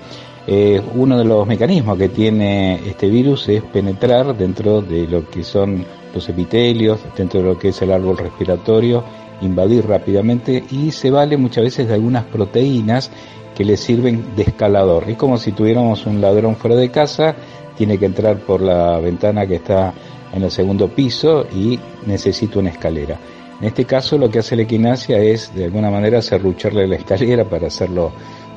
Eh, 0.47 0.79
uno 0.93 1.17
de 1.17 1.25
los 1.25 1.47
mecanismos 1.47 1.97
que 1.97 2.09
tiene 2.09 2.75
este 2.87 3.07
virus 3.09 3.49
es 3.49 3.63
penetrar 3.63 4.37
dentro 4.37 4.81
de 4.81 5.07
lo 5.07 5.27
que 5.27 5.43
son 5.43 5.83
los 6.13 6.29
epitelios, 6.29 6.99
dentro 7.17 7.41
de 7.41 7.47
lo 7.47 7.57
que 7.57 7.69
es 7.69 7.81
el 7.81 7.91
árbol 7.91 8.17
respiratorio, 8.17 9.03
invadir 9.41 9.87
rápidamente 9.87 10.63
y 10.71 10.91
se 10.91 11.11
vale 11.11 11.37
muchas 11.37 11.63
veces 11.63 11.87
de 11.87 11.93
algunas 11.93 12.25
proteínas 12.25 13.11
que 13.55 13.65
le 13.65 13.77
sirven 13.77 14.35
de 14.35 14.43
escalador. 14.43 15.09
Es 15.09 15.17
como 15.17 15.37
si 15.37 15.51
tuviéramos 15.51 16.05
un 16.05 16.21
ladrón 16.21 16.55
fuera 16.55 16.75
de 16.75 16.91
casa, 16.91 17.35
tiene 17.77 17.97
que 17.97 18.05
entrar 18.05 18.37
por 18.39 18.61
la 18.61 18.99
ventana 18.99 19.47
que 19.47 19.55
está 19.55 19.93
en 20.33 20.43
el 20.43 20.51
segundo 20.51 20.89
piso 20.89 21.45
y 21.53 21.79
necesita 22.05 22.59
una 22.59 22.69
escalera. 22.69 23.17
En 23.61 23.67
este 23.67 23.85
caso 23.85 24.17
lo 24.17 24.29
que 24.29 24.39
hace 24.39 24.55
la 24.55 24.63
equinacia 24.63 25.17
es 25.19 25.55
de 25.55 25.65
alguna 25.65 25.89
manera 25.89 26.21
serrucharle 26.21 26.87
la 26.87 26.97
escalera 26.97 27.45
para 27.45 27.67
hacerlo 27.67 28.11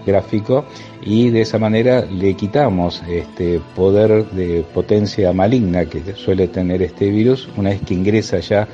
gráfico 0.04 0.64
y 1.02 1.30
de 1.30 1.42
esa 1.42 1.58
manera 1.58 2.04
le 2.04 2.34
quitamos 2.34 3.02
este 3.08 3.60
poder 3.76 4.26
de 4.30 4.64
potencia 4.74 5.32
maligna 5.32 5.84
que 5.84 6.14
suele 6.14 6.48
tener 6.48 6.82
este 6.82 7.10
virus 7.10 7.48
una 7.56 7.70
vez 7.70 7.82
que 7.82 7.94
ingresa 7.94 8.40
ya 8.40 8.66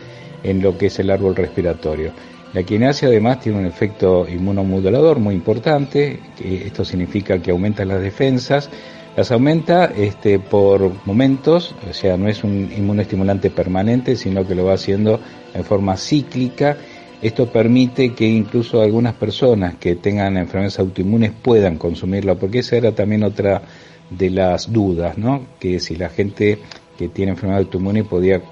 en 0.44 0.62
lo 0.62 0.78
que 0.78 0.86
es 0.86 0.98
el 1.00 1.10
árbol 1.10 1.34
respiratorio. 1.34 2.12
La 2.52 2.62
quinasia 2.62 3.08
además 3.08 3.40
tiene 3.40 3.58
un 3.58 3.66
efecto 3.66 4.28
inmunomodulador 4.28 5.18
muy 5.18 5.34
importante, 5.34 6.20
que 6.36 6.66
esto 6.66 6.84
significa 6.84 7.42
que 7.42 7.50
aumenta 7.50 7.84
las 7.84 8.00
defensas, 8.00 8.70
las 9.16 9.32
aumenta 9.32 9.86
este, 9.86 10.38
por 10.38 10.92
momentos, 11.04 11.74
o 11.90 11.92
sea, 11.92 12.16
no 12.16 12.28
es 12.28 12.44
un 12.44 12.70
inmunoestimulante 12.76 13.50
permanente, 13.50 14.14
sino 14.14 14.46
que 14.46 14.54
lo 14.54 14.66
va 14.66 14.74
haciendo 14.74 15.18
en 15.52 15.64
forma 15.64 15.96
cíclica 15.96 16.76
esto 17.24 17.46
permite 17.46 18.12
que 18.12 18.26
incluso 18.26 18.82
algunas 18.82 19.14
personas 19.14 19.76
que 19.76 19.96
tengan 19.96 20.36
enfermedades 20.36 20.78
autoinmunes 20.78 21.32
puedan 21.32 21.78
consumirla, 21.78 22.34
porque 22.34 22.58
esa 22.58 22.76
era 22.76 22.92
también 22.92 23.24
otra 23.24 23.62
de 24.10 24.28
las 24.28 24.70
dudas, 24.70 25.16
¿no? 25.16 25.46
Que 25.58 25.80
si 25.80 25.96
la 25.96 26.10
gente 26.10 26.58
que 26.98 27.08
tiene 27.08 27.32
enfermedad 27.32 27.60
autoinmune 27.60 28.04
podía 28.04 28.42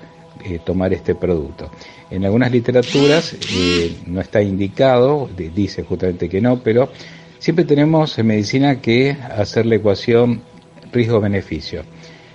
eh, 0.44 0.60
tomar 0.64 0.92
este 0.92 1.14
producto. 1.14 1.70
En 2.10 2.24
algunas 2.24 2.50
literaturas 2.50 3.36
eh, 3.54 3.96
no 4.06 4.20
está 4.20 4.42
indicado, 4.42 5.28
dice 5.54 5.82
justamente 5.82 6.28
que 6.28 6.40
no, 6.40 6.60
pero 6.60 6.90
siempre 7.38 7.64
tenemos 7.64 8.18
en 8.18 8.26
medicina 8.26 8.80
que 8.80 9.10
hacer 9.10 9.66
la 9.66 9.76
ecuación 9.76 10.42
riesgo-beneficio. 10.92 11.82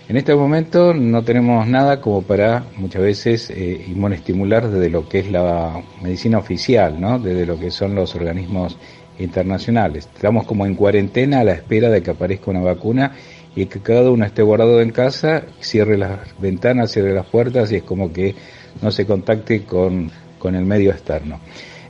En 0.10 0.16
este 0.16 0.34
momento 0.34 0.94
no 0.94 1.24
tenemos 1.24 1.68
nada 1.68 2.00
como 2.00 2.22
para 2.22 2.64
muchas 2.78 3.02
veces 3.02 3.50
eh, 3.50 3.86
inmunestimular 3.90 4.70
desde 4.70 4.90
lo 4.90 5.10
que 5.10 5.20
es 5.20 5.30
la 5.30 5.84
medicina 6.02 6.38
oficial, 6.38 7.00
¿no? 7.00 7.20
desde 7.20 7.46
lo 7.46 7.60
que 7.60 7.72
son 7.72 7.94
los 7.94 8.16
organismos 8.16 8.78
internacionales. 9.20 10.08
Estamos 10.16 10.46
como 10.46 10.66
en 10.66 10.76
cuarentena 10.76 11.42
a 11.42 11.44
la 11.44 11.54
espera 11.54 11.90
de 11.90 12.02
que 12.02 12.12
aparezca 12.12 12.52
una 12.52 12.62
vacuna 12.62 13.12
y 13.58 13.66
que 13.66 13.80
cada 13.80 14.12
uno 14.12 14.24
esté 14.24 14.44
guardado 14.44 14.82
en 14.82 14.92
casa, 14.92 15.42
cierre 15.60 15.98
las 15.98 16.20
ventanas, 16.40 16.92
cierre 16.92 17.12
las 17.16 17.26
puertas 17.26 17.72
y 17.72 17.78
es 17.78 17.84
como 17.84 18.14
que 18.14 18.36
no 18.84 18.92
se 18.92 19.08
contacte 19.08 19.64
con, 19.64 20.12
con 20.38 20.54
el 20.54 20.64
medio 20.64 20.92
externo. 20.92 21.40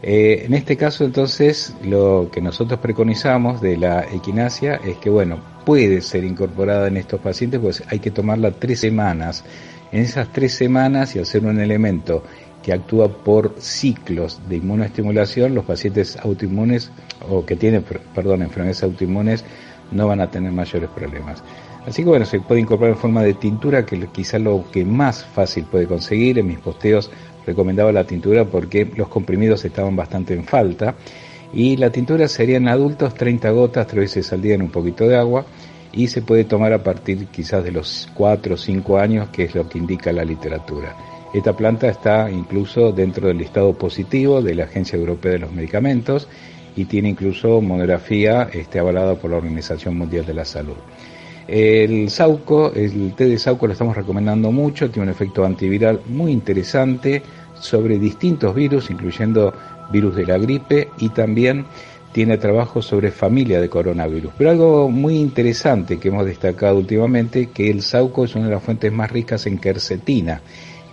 Eh, 0.02 0.44
en 0.46 0.54
este 0.54 0.78
caso 0.78 1.04
entonces 1.04 1.76
lo 1.84 2.30
que 2.32 2.40
nosotros 2.40 2.80
preconizamos 2.80 3.60
de 3.60 3.76
la 3.76 4.06
equinacia 4.14 4.80
es 4.86 4.96
que 4.98 5.10
bueno, 5.10 5.44
puede 5.66 6.00
ser 6.00 6.24
incorporada 6.24 6.88
en 6.88 6.96
estos 6.96 7.20
pacientes, 7.20 7.60
pues 7.60 7.84
hay 7.90 8.00
que 8.00 8.12
tomarla 8.12 8.52
tres 8.52 8.80
semanas. 8.80 9.44
En 9.92 10.02
esas 10.02 10.32
tres 10.32 10.54
semanas 10.54 11.18
y 11.18 11.26
ser 11.26 11.46
un 11.46 11.60
elemento 11.60 12.24
que 12.64 12.72
actúa 12.72 13.10
por 13.10 13.56
ciclos 13.60 14.40
de 14.48 14.56
inmunoestimulación, 14.58 15.54
los 15.54 15.66
pacientes 15.66 16.16
autoinmunes 16.16 16.92
o 17.30 17.46
que 17.46 17.58
tienen, 17.58 17.84
perdón, 18.16 18.42
enfermedades 18.42 18.84
autoinmunes 18.84 19.44
no 19.92 20.08
van 20.08 20.22
a 20.22 20.30
tener 20.30 20.52
mayores 20.52 20.90
problemas. 20.90 21.44
Así 21.86 22.04
que 22.04 22.10
bueno, 22.10 22.26
se 22.26 22.42
puede 22.42 22.60
incorporar 22.62 22.94
en 22.94 23.00
forma 23.00 23.24
de 23.24 23.34
tintura, 23.34 23.86
que 23.86 24.08
quizá 24.08 24.38
lo 24.40 24.66
que 24.72 24.84
más 24.84 25.24
fácil 25.24 25.64
puede 25.66 25.88
conseguir. 25.88 26.38
En 26.38 26.48
mis 26.48 26.60
posteos 26.60 27.10
recomendaba 27.46 27.94
la 27.94 28.04
tintura 28.04 28.44
porque 28.44 28.86
los 28.96 29.08
comprimidos 29.08 29.64
estaban 29.64 29.96
bastante 29.96 30.34
en 30.34 30.44
falta. 30.44 30.96
Y 31.54 31.78
la 31.78 31.90
tintura 31.90 32.28
sería 32.28 32.58
en 32.58 32.68
adultos 32.68 33.14
30 33.14 33.50
gotas, 33.52 33.88
tres 33.88 34.16
veces 34.16 34.34
al 34.34 34.42
día 34.42 34.56
en 34.56 34.64
un 34.64 34.70
poquito 34.70 35.08
de 35.08 35.16
agua. 35.16 35.46
Y 35.94 36.10
se 36.10 36.22
puede 36.22 36.44
tomar 36.44 36.74
a 36.74 36.84
partir 36.84 37.28
quizás 37.28 37.64
de 37.64 37.72
los 37.72 38.10
4 38.14 38.56
o 38.56 38.58
5 38.58 38.98
años, 38.98 39.30
que 39.30 39.46
es 39.46 39.56
lo 39.56 39.70
que 39.70 39.78
indica 39.78 40.12
la 40.12 40.26
literatura. 40.26 40.94
Esta 41.34 41.56
planta 41.56 41.88
está 41.88 42.30
incluso 42.30 42.92
dentro 42.92 43.28
del 43.30 43.38
listado 43.38 43.74
positivo 43.74 44.42
de 44.42 44.56
la 44.56 44.66
Agencia 44.66 44.98
Europea 44.98 45.34
de 45.34 45.40
los 45.40 45.52
Medicamentos 45.54 46.28
y 46.78 46.86
tiene 46.86 47.10
incluso 47.10 47.60
monografía 47.60 48.50
este, 48.54 48.80
avalada 48.80 49.16
por 49.16 49.32
la 49.32 49.38
Organización 49.38 49.98
Mundial 49.98 50.26
de 50.26 50.34
la 50.34 50.46
Salud. 50.46 50.78
El 51.48 52.10
sauco, 52.10 52.72
el 52.74 53.14
té 53.16 53.26
de 53.26 53.38
sauco 53.38 53.68
lo 53.68 53.74
estamos 53.74 53.96
recomendando 53.96 54.52
mucho, 54.52 54.90
tiene 54.90 55.10
un 55.10 55.14
efecto 55.14 55.44
antiviral 55.44 56.02
muy 56.08 56.32
interesante 56.32 57.22
sobre 57.60 57.98
distintos 57.98 58.54
virus, 58.54 58.90
incluyendo 58.90 59.54
virus 59.92 60.16
de 60.16 60.26
la 60.26 60.38
gripe 60.38 60.90
y 61.00 61.10
también 61.10 61.66
tiene 62.12 62.38
trabajo 62.38 62.82
sobre 62.82 63.12
familia 63.12 63.62
de 63.62 63.70
coronavirus. 63.70 64.32
Pero 64.38 64.50
algo 64.50 64.90
muy 64.90 65.18
interesante 65.18 66.00
que 66.00 66.08
hemos 66.08 66.26
destacado 66.26 66.78
últimamente, 66.78 67.48
que 67.48 67.70
el 67.70 67.82
sauco 67.82 68.26
es 68.26 68.36
una 68.36 68.46
de 68.46 68.56
las 68.56 68.64
fuentes 68.64 68.92
más 68.92 69.12
ricas 69.12 69.46
en 69.46 69.58
quercetina. 69.58 70.42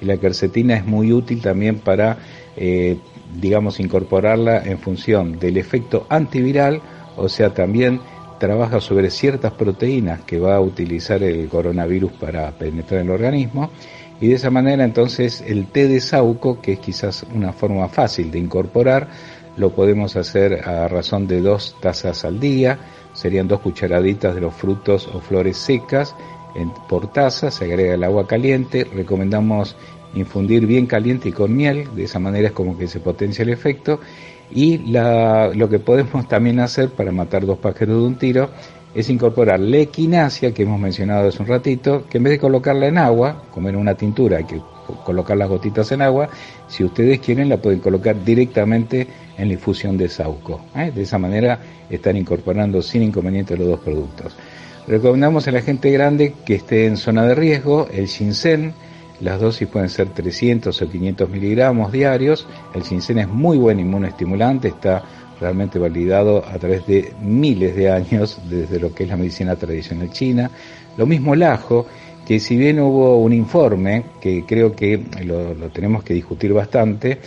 Y 0.01 0.05
la 0.05 0.19
quercetina 0.19 0.77
es 0.77 0.85
muy 0.85 1.13
útil 1.13 1.41
también 1.41 1.79
para, 1.79 2.19
eh, 2.57 2.99
digamos, 3.33 3.81
incorporarla 3.81 4.63
en 4.65 4.79
función 4.79 5.39
del 5.39 5.57
efecto 5.57 6.07
antiviral, 6.09 6.81
o 7.17 7.29
sea, 7.29 7.53
también 7.55 8.01
trabaja 8.39 8.81
sobre 8.81 9.11
ciertas 9.11 9.53
proteínas 9.53 10.23
que 10.23 10.39
va 10.39 10.57
a 10.57 10.61
utilizar 10.61 11.23
el 11.23 11.49
coronavirus 11.49 12.13
para 12.13 12.51
penetrar 12.53 13.01
en 13.01 13.07
el 13.07 13.13
organismo 13.13 13.71
y 14.21 14.29
de 14.29 14.35
esa 14.35 14.51
manera 14.51 14.85
entonces 14.85 15.43
el 15.47 15.67
té 15.67 15.89
de 15.89 16.01
sauco, 16.01 16.61
que 16.61 16.73
es 16.73 16.79
quizás 16.79 17.25
una 17.35 17.53
forma 17.53 17.89
fácil 17.89 18.31
de 18.31 18.39
incorporar, 18.39 19.09
lo 19.57 19.71
podemos 19.71 20.17
hacer 20.17 20.69
a 20.69 20.89
razón 20.89 21.27
de 21.27 21.41
dos 21.41 21.77
tazas 21.81 22.25
al 22.25 22.41
día, 22.41 22.79
serían 23.13 23.49
dos 23.49 23.61
cucharaditas 23.61 24.35
de 24.35 24.41
los 24.41 24.55
frutos 24.55 25.09
o 25.13 25.21
flores 25.21 25.57
secas 25.57 26.15
por 26.89 27.13
taza, 27.13 27.51
se 27.51 27.65
agrega 27.65 27.95
el 27.95 28.05
agua 28.05 28.27
caliente, 28.27 28.85
recomendamos 28.85 29.77
infundir 30.15 30.67
bien 30.67 30.87
caliente 30.87 31.29
y 31.29 31.33
con 31.33 31.55
miel, 31.55 31.89
de 31.95 32.05
esa 32.05 32.19
manera 32.19 32.49
es 32.49 32.53
como 32.53 32.79
que 32.79 32.87
se 32.87 33.01
potencia 33.01 33.43
el 33.43 33.51
efecto 33.51 34.01
y 34.51 34.79
lo 34.79 35.69
que 35.69 35.79
podemos 35.79 36.29
también 36.29 36.61
hacer 36.61 36.91
para 36.91 37.13
matar 37.13 37.45
dos 37.47 37.59
pájaros 37.59 37.97
de 37.97 38.07
un 38.07 38.17
tiro 38.17 38.51
es 38.95 39.11
incorporar 39.11 39.59
la 39.59 39.79
equinacia 39.79 40.53
que 40.53 40.63
hemos 40.63 40.81
mencionado 40.81 41.29
hace 41.29 41.43
un 41.43 41.49
ratito, 41.49 42.05
que 42.09 42.19
en 42.19 42.25
vez 42.25 42.35
de 42.35 42.39
colocarla 42.39 42.87
en 42.87 42.99
agua, 42.99 43.43
como 43.51 43.69
en 43.69 43.77
una 43.77 43.95
tintura, 43.95 44.39
hay 44.39 44.45
que 44.45 44.61
colocar 45.05 45.37
las 45.37 45.49
gotitas 45.49 45.91
en 45.91 46.03
agua, 46.03 46.29
si 46.69 46.85
ustedes 46.85 47.19
quieren 47.19 47.49
la 47.49 47.57
pueden 47.57 47.81
colocar 47.81 48.23
directamente 48.25 49.09
en 49.37 49.49
la 49.49 49.55
infusión 49.55 49.97
de 49.97 50.09
sauco. 50.09 50.65
¿eh? 50.77 50.93
De 50.95 51.03
esa 51.03 51.19
manera 51.19 51.59
están 51.91 52.17
incorporando 52.17 52.81
sin 52.83 53.03
inconveniente 53.03 53.57
los 53.57 53.67
dos 53.67 53.81
productos. 53.81 54.37
Recomendamos 54.87 55.49
a 55.49 55.51
la 55.51 55.63
gente 55.63 55.91
grande 55.91 56.35
que 56.45 56.55
esté 56.55 56.87
en 56.87 56.97
zona 56.97 57.27
de 57.27 57.35
riesgo 57.35 57.89
el 57.93 58.07
ginseng, 58.07 58.75
las 59.21 59.41
dosis 59.41 59.69
pueden 59.69 59.89
ser 59.89 60.09
300 60.09 60.81
o 60.81 60.91
500 60.91 61.31
miligramos 61.31 61.93
diarios. 61.93 62.47
El 62.75 62.83
ginseng 62.83 63.19
es 63.19 63.29
muy 63.29 63.59
buen 63.59 63.79
inmunoestimulante, 63.79 64.69
está 64.69 65.03
realmente 65.41 65.79
validado 65.79 66.45
a 66.45 66.59
través 66.59 66.87
de 66.87 67.13
miles 67.21 67.77
de 67.77 67.91
años 67.91 68.39
desde 68.49 68.79
lo 68.81 68.95
que 68.95 69.05
es 69.05 69.11
la 69.11 69.17
medicina 69.17 69.57
tradicional 69.57 70.11
china. 70.11 70.51
Lo 70.97 71.07
mismo 71.07 71.35
el 71.35 71.43
ajo, 71.43 71.87
que 72.27 72.41
si 72.41 72.57
bien 72.57 72.81
hubo 72.81 73.19
un 73.19 73.33
informe, 73.33 74.05
que 74.21 74.45
creo 74.47 74.75
que 74.75 75.01
lo, 75.25 75.55
tenemos 75.71 76.03
que 76.03 76.15
discutir 76.15 76.53
bastante, 76.53 77.19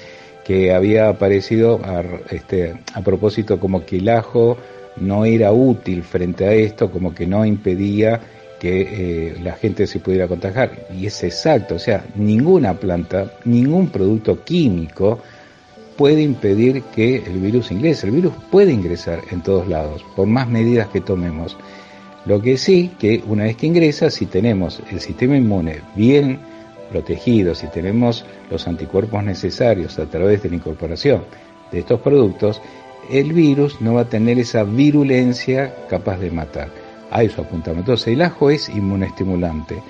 que 0.46 0.74
había 0.74 1.10
aparecido 1.10 1.80
a, 1.84 2.04
este, 2.32 2.76
a 2.94 3.02
propósito 3.02 3.60
como 3.60 3.86
que 3.86 3.98
el 3.98 4.10
ajo 4.10 4.58
no 4.98 5.26
era 5.26 5.52
útil 5.52 6.04
frente 6.04 6.46
a 6.46 6.54
esto, 6.54 6.90
como 6.90 7.14
que 7.14 7.28
no 7.28 7.46
impedía 7.46 8.20
que 8.60 8.82
eh, 8.82 9.38
la 9.41 9.53
gente 9.53 9.88
se 9.88 9.99
pudiera 9.99 10.28
contagiar. 10.28 10.88
Y 10.95 11.05
es 11.05 11.24
exacto, 11.24 11.76
o 11.76 11.80
sea, 11.80 12.05
ninguna 12.16 12.74
planta, 12.74 13.32
ningún 13.45 13.89
producto 13.89 14.43
químico 14.43 15.20
puede 15.95 16.22
impedir 16.22 16.84
que 16.95 17.18
el 17.18 17.39
virus 17.39 17.72
ingrese. 17.72 18.08
El 18.08 18.14
virus 18.14 18.34
puede 18.51 18.72
ingresar 18.72 19.22
en 19.32 19.41
todos 19.41 19.68
lados, 19.68 20.03
por 20.16 20.28
más 20.28 20.47
medidas 20.47 20.88
que 20.89 21.01
tomemos. 21.01 21.58
Lo 22.26 22.41
que 22.41 22.58
sí, 22.58 22.91
que 22.99 23.24
una 23.26 23.45
vez 23.45 23.55
que 23.55 23.68
ingresa, 23.68 24.10
si 24.10 24.26
tenemos 24.26 24.82
el 24.91 24.99
sistema 24.99 25.38
inmune 25.38 25.82
bien 25.95 26.39
protegido, 26.91 27.55
si 27.55 27.68
tenemos 27.68 28.26
los 28.51 28.68
anticuerpos 28.68 29.24
necesarios 29.24 29.97
a 29.99 30.05
través 30.05 30.43
de 30.43 30.49
la 30.49 30.55
incorporación 30.55 31.24
de 31.72 31.80
estos 31.80 32.01
productos, 32.01 32.62
el 33.10 33.34
virus 33.34 33.82
no 33.82 33.95
va 33.95 34.01
a 34.01 34.10
tener 34.10 34.39
esa 34.39 34.64
virulencia 34.64 35.74
capaz 35.89 36.18
de 36.18 36.32
matar 36.32 36.70
hay 37.12 37.30
su 37.30 37.41
apuntamiento. 37.41 37.91
Entonces, 37.91 38.14
el 38.14 38.22
ajo 38.22 38.49
es 38.49 38.70
inmunestimulante. 38.70 39.82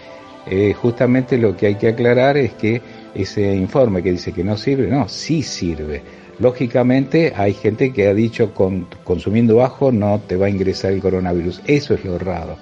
Eh, 0.49 0.73
justamente 0.73 1.37
lo 1.37 1.55
que 1.57 1.67
hay 1.67 1.75
que 1.75 1.89
aclarar 1.89 2.37
es 2.37 2.53
que 2.53 2.81
ese 3.13 3.53
informe 3.55 4.01
que 4.01 4.11
dice 4.11 4.31
que 4.31 4.43
no 4.43 4.55
sirve, 4.57 4.87
no, 4.87 5.09
sí 5.09 5.43
sirve. 5.43 6.01
Lógicamente 6.39 7.33
hay 7.35 7.53
gente 7.53 7.91
que 7.91 8.07
ha 8.07 8.13
dicho 8.13 8.53
con, 8.53 8.87
consumiendo 9.03 9.63
ajo 9.63 9.91
no 9.91 10.21
te 10.25 10.37
va 10.37 10.45
a 10.45 10.49
ingresar 10.49 10.93
el 10.93 11.01
coronavirus. 11.01 11.61
Eso 11.65 11.95
es 11.95 12.05
lo 12.05 12.17
raro. 12.17 12.57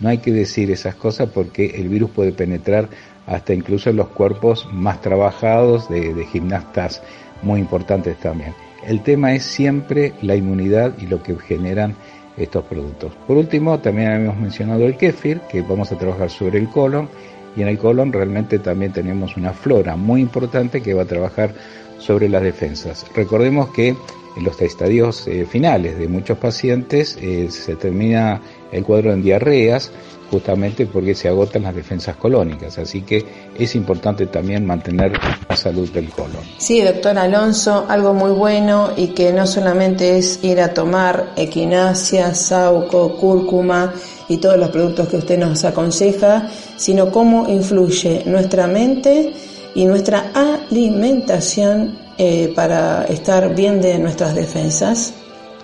No 0.00 0.08
hay 0.08 0.18
que 0.18 0.32
decir 0.32 0.70
esas 0.70 0.94
cosas 0.96 1.30
porque 1.32 1.66
el 1.76 1.88
virus 1.88 2.10
puede 2.10 2.32
penetrar 2.32 2.88
hasta 3.26 3.54
incluso 3.54 3.90
en 3.90 3.96
los 3.96 4.08
cuerpos 4.08 4.68
más 4.72 5.00
trabajados 5.00 5.88
de 5.88 6.26
gimnastas 6.32 7.02
muy 7.42 7.60
importantes 7.60 8.18
también. 8.18 8.54
El 8.86 9.02
tema 9.02 9.34
es 9.34 9.44
siempre 9.44 10.14
la 10.22 10.36
inmunidad 10.36 10.94
y 10.98 11.06
lo 11.06 11.22
que 11.22 11.36
generan 11.36 11.94
estos 12.42 12.64
productos. 12.64 13.12
Por 13.26 13.36
último, 13.36 13.78
también 13.78 14.12
hemos 14.12 14.38
mencionado 14.38 14.86
el 14.86 14.96
kéfir, 14.96 15.40
que 15.50 15.62
vamos 15.62 15.92
a 15.92 15.98
trabajar 15.98 16.30
sobre 16.30 16.58
el 16.58 16.68
colon, 16.68 17.08
y 17.56 17.62
en 17.62 17.68
el 17.68 17.78
colon 17.78 18.12
realmente 18.12 18.58
también 18.58 18.92
tenemos 18.92 19.36
una 19.36 19.52
flora 19.52 19.96
muy 19.96 20.20
importante 20.20 20.80
que 20.80 20.94
va 20.94 21.02
a 21.02 21.06
trabajar 21.06 21.52
sobre 21.98 22.28
las 22.28 22.42
defensas. 22.42 23.06
Recordemos 23.14 23.70
que 23.70 23.88
en 23.88 24.44
los 24.44 24.60
estadios 24.62 25.26
eh, 25.26 25.44
finales 25.44 25.98
de 25.98 26.08
muchos 26.08 26.38
pacientes 26.38 27.18
eh, 27.20 27.50
se 27.50 27.76
termina 27.76 28.40
el 28.72 28.84
cuadro 28.84 29.12
en 29.12 29.22
diarreas, 29.22 29.90
justamente 30.30 30.86
porque 30.86 31.14
se 31.14 31.28
agotan 31.28 31.64
las 31.64 31.74
defensas 31.74 32.16
colónicas. 32.16 32.78
Así 32.78 33.02
que 33.02 33.24
es 33.58 33.74
importante 33.74 34.26
también 34.26 34.64
mantener 34.64 35.12
la 35.48 35.56
salud 35.56 35.90
del 35.90 36.08
colon. 36.10 36.42
Sí, 36.58 36.80
doctor 36.80 37.18
Alonso, 37.18 37.86
algo 37.88 38.14
muy 38.14 38.30
bueno 38.30 38.90
y 38.96 39.08
que 39.08 39.32
no 39.32 39.46
solamente 39.46 40.18
es 40.18 40.42
ir 40.42 40.60
a 40.60 40.72
tomar 40.72 41.32
equinacia, 41.36 42.34
sauco, 42.34 43.16
cúrcuma 43.16 43.92
y 44.28 44.36
todos 44.36 44.56
los 44.56 44.70
productos 44.70 45.08
que 45.08 45.16
usted 45.16 45.38
nos 45.38 45.64
aconseja, 45.64 46.48
sino 46.76 47.10
cómo 47.10 47.48
influye 47.48 48.22
nuestra 48.26 48.68
mente 48.68 49.32
y 49.74 49.84
nuestra 49.84 50.30
alimentación 50.34 51.98
eh, 52.18 52.52
para 52.54 53.04
estar 53.04 53.54
bien 53.54 53.80
de 53.80 53.98
nuestras 53.98 54.34
defensas. 54.34 55.14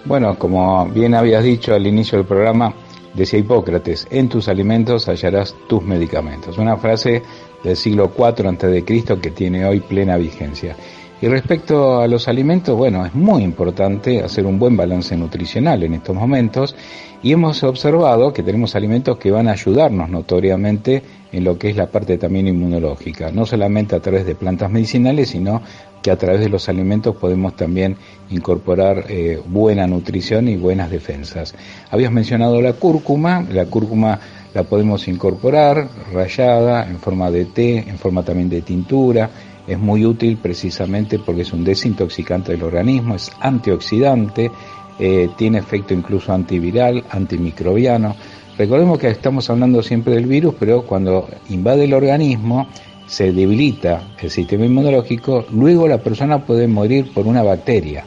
Bueno, 0.05 0.39
como 0.39 0.87
bien 0.87 1.15
habías 1.15 1.43
dicho 1.43 1.75
al 1.75 1.87
inicio 1.87 2.19
del 2.19 2.27
programa, 2.27 2.73
Decía 3.17 3.39
Hipócrates, 3.39 4.07
en 4.11 4.29
tus 4.29 4.47
alimentos 4.47 5.09
hallarás 5.09 5.57
tus 5.67 5.83
medicamentos. 5.83 6.59
Una 6.59 6.77
frase 6.77 7.23
del 7.65 7.75
siglo 7.75 8.13
IV 8.15 8.47
a.C. 8.47 8.85
que 8.85 9.31
tiene 9.31 9.65
hoy 9.65 9.81
plena 9.81 10.19
vigencia. 10.19 10.77
Y 11.23 11.29
respecto 11.29 11.99
a 11.99 12.07
los 12.09 12.29
alimentos, 12.29 12.77
bueno, 12.77 13.07
es 13.07 13.15
muy 13.15 13.43
importante 13.43 14.23
hacer 14.23 14.45
un 14.45 14.59
buen 14.59 14.77
balance 14.77 15.17
nutricional 15.17 15.83
en 15.83 15.95
estos 15.95 16.15
momentos 16.15 16.77
y 17.23 17.33
hemos 17.33 17.63
observado 17.63 18.33
que 18.33 18.43
tenemos 18.43 18.77
alimentos 18.77 19.19
que 19.19 19.31
van 19.31 19.49
a 19.49 19.53
ayudarnos 19.53 20.09
notoriamente 20.09 21.03
en 21.33 21.45
lo 21.45 21.59
que 21.59 21.71
es 21.71 21.77
la 21.77 21.87
parte 21.87 22.19
también 22.19 22.49
inmunológica, 22.49 23.31
no 23.31 23.47
solamente 23.47 23.97
a 23.97 24.01
través 24.01 24.27
de 24.27 24.35
plantas 24.35 24.71
medicinales, 24.71 25.31
sino 25.31 25.63
que 26.03 26.11
a 26.11 26.17
través 26.17 26.41
de 26.41 26.49
los 26.49 26.69
alimentos 26.69 27.17
podemos 27.17 27.57
también 27.57 27.97
incorporar 28.31 29.07
eh, 29.09 29.41
buena 29.45 29.87
nutrición 29.87 30.49
y 30.49 30.57
buenas 30.57 30.91
defensas. 30.91 31.55
Habías 31.91 32.13
mencionado 32.13 32.61
la 32.63 32.75
cúrcuma, 32.75 33.45
la 33.51 33.67
cúrcuma 33.67 34.21
la 34.55 34.63
podemos 34.63 35.07
incorporar 35.09 35.89
rayada 36.13 36.89
en 36.89 36.99
forma 36.99 37.31
de 37.31 37.45
té, 37.47 37.79
en 37.79 37.99
forma 37.99 38.23
también 38.23 38.49
de 38.49 38.63
tintura. 38.63 39.29
Es 39.67 39.79
muy 39.79 40.07
útil 40.07 40.39
precisamente 40.39 41.19
porque 41.19 41.43
es 41.43 41.53
un 41.53 41.65
desintoxicante 41.65 42.53
del 42.53 42.63
organismo, 42.63 43.17
es 43.17 43.31
antioxidante, 43.41 44.51
eh, 44.99 45.31
tiene 45.37 45.59
efecto 45.59 45.95
incluso 45.95 46.33
antiviral, 46.33 47.05
antimicrobiano. 47.11 48.17
Recordemos 48.57 48.99
que 48.99 49.09
estamos 49.09 49.49
hablando 49.51 49.83
siempre 49.83 50.15
del 50.15 50.27
virus, 50.27 50.55
pero 50.59 50.83
cuando 50.83 51.29
invade 51.51 51.85
el 51.85 51.95
organismo 51.95 52.67
se 53.07 53.33
debilita 53.33 54.15
el 54.21 54.31
sistema 54.31 54.65
inmunológico, 54.65 55.45
luego 55.51 55.87
la 55.87 55.99
persona 55.99 56.45
puede 56.45 56.67
morir 56.67 57.13
por 57.13 57.27
una 57.27 57.43
bacteria, 57.43 58.05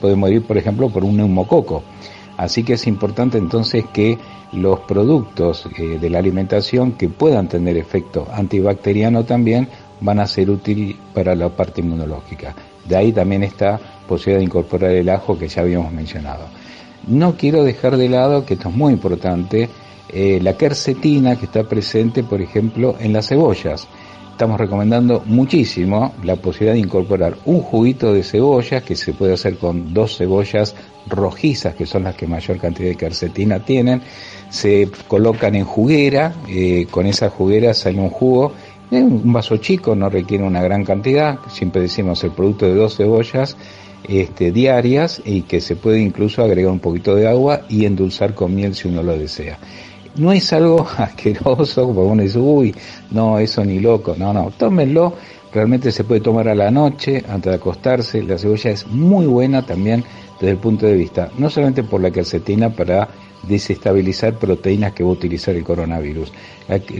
puede 0.00 0.16
morir 0.16 0.42
por 0.42 0.56
ejemplo 0.56 0.88
por 0.88 1.04
un 1.04 1.16
neumococo. 1.16 1.82
Así 2.36 2.64
que 2.64 2.74
es 2.74 2.86
importante 2.86 3.38
entonces 3.38 3.84
que 3.92 4.18
los 4.52 4.80
productos 4.80 5.68
eh, 5.76 5.98
de 6.00 6.10
la 6.10 6.18
alimentación 6.18 6.92
que 6.92 7.08
puedan 7.08 7.48
tener 7.48 7.76
efecto 7.76 8.26
antibacteriano 8.32 9.24
también 9.24 9.68
van 10.00 10.20
a 10.20 10.26
ser 10.26 10.50
útiles 10.50 10.96
para 11.12 11.34
la 11.34 11.48
parte 11.48 11.80
inmunológica. 11.80 12.54
De 12.84 12.96
ahí 12.96 13.12
también 13.12 13.42
esta 13.42 13.80
posibilidad 14.06 14.38
de 14.38 14.44
incorporar 14.44 14.90
el 14.90 15.08
ajo 15.08 15.38
que 15.38 15.48
ya 15.48 15.62
habíamos 15.62 15.92
mencionado. 15.92 16.46
No 17.06 17.36
quiero 17.36 17.64
dejar 17.64 17.96
de 17.96 18.08
lado, 18.08 18.46
que 18.46 18.54
esto 18.54 18.68
es 18.68 18.74
muy 18.74 18.92
importante, 18.92 19.68
eh, 20.08 20.38
la 20.42 20.56
quercetina 20.56 21.36
que 21.36 21.46
está 21.46 21.64
presente, 21.64 22.22
por 22.22 22.40
ejemplo, 22.40 22.96
en 23.00 23.12
las 23.12 23.28
cebollas. 23.28 23.86
Estamos 24.30 24.58
recomendando 24.58 25.22
muchísimo 25.26 26.12
la 26.24 26.36
posibilidad 26.36 26.74
de 26.74 26.80
incorporar 26.80 27.36
un 27.44 27.60
juguito 27.60 28.12
de 28.12 28.24
cebollas 28.24 28.82
que 28.82 28.96
se 28.96 29.12
puede 29.12 29.34
hacer 29.34 29.58
con 29.58 29.94
dos 29.94 30.16
cebollas 30.16 30.74
rojizas, 31.06 31.74
que 31.76 31.86
son 31.86 32.04
las 32.04 32.16
que 32.16 32.26
mayor 32.26 32.58
cantidad 32.58 32.88
de 32.88 32.96
quercetina 32.96 33.60
tienen. 33.60 34.02
Se 34.48 34.88
colocan 35.06 35.54
en 35.54 35.64
juguera, 35.64 36.34
eh, 36.48 36.86
con 36.90 37.06
esa 37.06 37.30
juguera 37.30 37.74
sale 37.74 38.00
un 38.00 38.10
jugo 38.10 38.52
un 39.02 39.32
vaso 39.32 39.56
chico 39.56 39.94
no 39.94 40.08
requiere 40.08 40.44
una 40.44 40.62
gran 40.62 40.84
cantidad, 40.84 41.38
siempre 41.48 41.82
decimos 41.82 42.22
el 42.24 42.30
producto 42.30 42.66
de 42.66 42.74
dos 42.74 42.96
cebollas 42.96 43.56
este, 44.08 44.52
diarias 44.52 45.22
y 45.24 45.42
que 45.42 45.60
se 45.60 45.76
puede 45.76 46.00
incluso 46.00 46.42
agregar 46.42 46.70
un 46.70 46.80
poquito 46.80 47.14
de 47.14 47.28
agua 47.28 47.62
y 47.68 47.86
endulzar 47.86 48.34
con 48.34 48.54
miel 48.54 48.74
si 48.74 48.88
uno 48.88 49.02
lo 49.02 49.16
desea. 49.16 49.58
No 50.16 50.32
es 50.32 50.52
algo 50.52 50.86
asqueroso, 50.96 51.86
como 51.86 52.04
uno 52.04 52.22
dice, 52.22 52.38
uy, 52.38 52.74
no, 53.10 53.38
eso 53.38 53.64
ni 53.64 53.80
loco, 53.80 54.14
no, 54.16 54.32
no, 54.32 54.50
tómenlo, 54.56 55.14
realmente 55.52 55.90
se 55.90 56.04
puede 56.04 56.20
tomar 56.20 56.48
a 56.48 56.54
la 56.54 56.70
noche 56.70 57.24
antes 57.28 57.50
de 57.50 57.56
acostarse, 57.56 58.22
la 58.22 58.38
cebolla 58.38 58.70
es 58.70 58.86
muy 58.86 59.26
buena 59.26 59.64
también 59.64 60.04
desde 60.40 60.50
el 60.50 60.58
punto 60.58 60.86
de 60.86 60.94
vista, 60.94 61.30
no 61.38 61.48
solamente 61.48 61.82
por 61.82 62.00
la 62.00 62.10
calcetina 62.10 62.70
para 62.70 63.08
desestabilizar 63.48 64.38
proteínas 64.38 64.92
que 64.92 65.02
va 65.02 65.10
a 65.10 65.12
utilizar 65.12 65.54
el 65.54 65.64
coronavirus. 65.64 66.32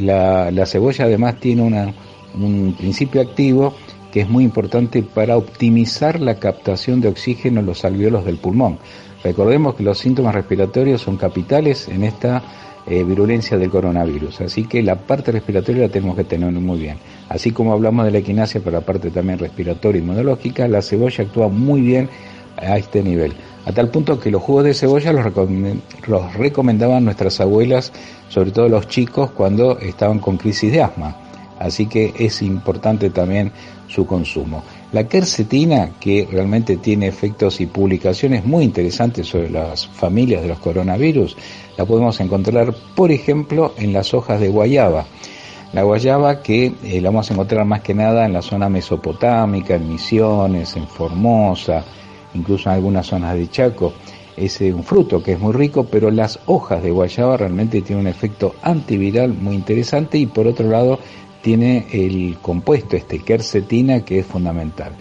La, 0.01 0.67
cebolla 0.67 1.05
además 1.05 1.41
tiene 1.41 1.95
un 2.35 2.75
principio 2.77 3.21
activo 3.23 3.75
que 4.15 4.21
es 4.21 4.29
muy 4.29 4.45
importante 4.45 5.03
para 5.03 5.37
optimizar 5.37 6.21
la 6.21 6.37
captación 6.37 7.01
de 7.01 7.09
oxígeno 7.09 7.59
en 7.59 7.67
los 7.67 7.85
alveolos 7.85 8.25
del 8.25 8.37
pulmón. 8.37 8.79
Recordemos 9.25 9.75
que 9.75 9.83
los 9.83 9.99
síntomas 9.99 10.37
respiratorios 10.37 11.03
son 11.03 11.17
capitales 11.17 11.89
en 11.89 12.05
esta 12.05 12.41
eh, 12.87 13.03
virulencia 13.03 13.59
del 13.59 13.71
coronavirus, 13.71 14.43
así 14.43 14.69
que 14.69 14.85
la 14.85 14.95
parte 14.95 15.33
respiratoria 15.33 15.83
la 15.83 15.89
tenemos 15.89 16.15
que 16.15 16.23
tener 16.23 16.53
muy 16.53 16.79
bien. 16.79 16.99
Así 17.29 17.51
como 17.51 17.73
hablamos 17.73 18.05
de 18.05 18.13
la 18.13 18.19
equinacia 18.19 18.61
para 18.61 18.79
la 18.79 18.87
parte 18.87 19.11
también 19.11 19.41
respiratoria 19.41 19.99
y 19.99 20.03
inmunológica, 20.05 20.69
la 20.69 20.81
cebolla 20.81 21.25
actúa 21.25 21.49
muy 21.49 21.81
bien 21.81 22.09
a 22.57 22.79
este 22.79 23.03
nivel 23.03 23.33
a 23.67 23.73
tal 23.73 23.89
punto 23.89 24.21
que 24.21 24.31
los 24.31 24.43
jugos 24.43 24.63
de 24.63 24.75
cebolla 24.75 25.13
los, 25.13 26.35
recomendaban 26.35 27.05
nuestras 27.05 27.41
abuelas, 27.41 27.93
sobre 28.29 28.53
todo 28.53 28.69
los 28.69 28.87
chicos, 28.87 29.31
cuando 29.33 29.79
estaban 29.81 30.19
con 30.19 30.37
crisis 30.37 30.71
de 30.71 30.83
asma. 30.83 31.17
Así 31.59 31.87
que 31.87 32.13
es 32.19 32.43
importante 32.43 33.11
también 33.11 33.53
su 33.95 34.07
consumo. 34.07 34.63
La 34.93 35.07
quercetina, 35.07 35.93
que 36.01 36.27
realmente 36.31 36.79
tiene 36.79 37.07
efectos 37.07 37.61
y 37.61 37.67
publicaciones 37.67 38.45
muy 38.45 38.65
interesantes 38.65 39.29
sobre 39.29 39.51
las 39.51 39.87
familias 39.87 40.43
de 40.43 40.49
los 40.49 40.59
coronavirus, 40.59 41.37
la 41.77 41.85
podemos 41.85 42.19
encontrar, 42.21 42.75
por 42.97 43.13
ejemplo, 43.13 43.73
en 43.77 43.93
las 43.93 44.13
hojas 44.13 44.41
de 44.41 44.49
guayaba. 44.49 45.07
La 45.73 45.83
guayaba 45.83 46.43
que 46.43 46.73
eh, 46.85 47.01
la 47.01 47.11
vamos 47.11 47.31
a 47.31 47.35
encontrar 47.35 47.65
más 47.65 47.83
que 47.83 47.95
nada 47.95 48.27
en 48.27 48.33
la 48.33 48.43
zona 48.43 48.69
mesopotámica, 48.69 49.75
en 49.75 49.89
Misiones, 49.89 50.77
en 50.77 50.87
Formosa, 50.87 51.85
incluso 52.35 52.69
en 52.69 52.77
algunas 52.77 53.07
zonas 53.07 53.35
de 53.35 53.49
Chaco. 53.49 53.93
Es 54.37 54.61
un 54.61 54.83
fruto 54.83 55.23
que 55.23 55.33
es 55.33 55.39
muy 55.39 55.53
rico, 55.53 55.85
pero 55.85 56.11
las 56.11 56.41
hojas 56.47 56.83
de 56.83 56.91
guayaba 56.91 57.37
realmente 57.37 57.83
tienen 57.83 58.07
un 58.07 58.11
efecto 58.11 58.57
antiviral 58.63 59.33
muy 59.33 59.55
interesante 59.55 60.19
y 60.19 60.27
por 60.27 60.49
otro 60.49 60.69
lado 60.69 60.99
tiene 61.45 61.87
el 61.93 62.39
compuesto, 62.41 62.97
este 62.97 63.19
quercetina, 63.19 64.03
que 64.03 64.21
es 64.21 64.27
fundamental. 64.27 64.93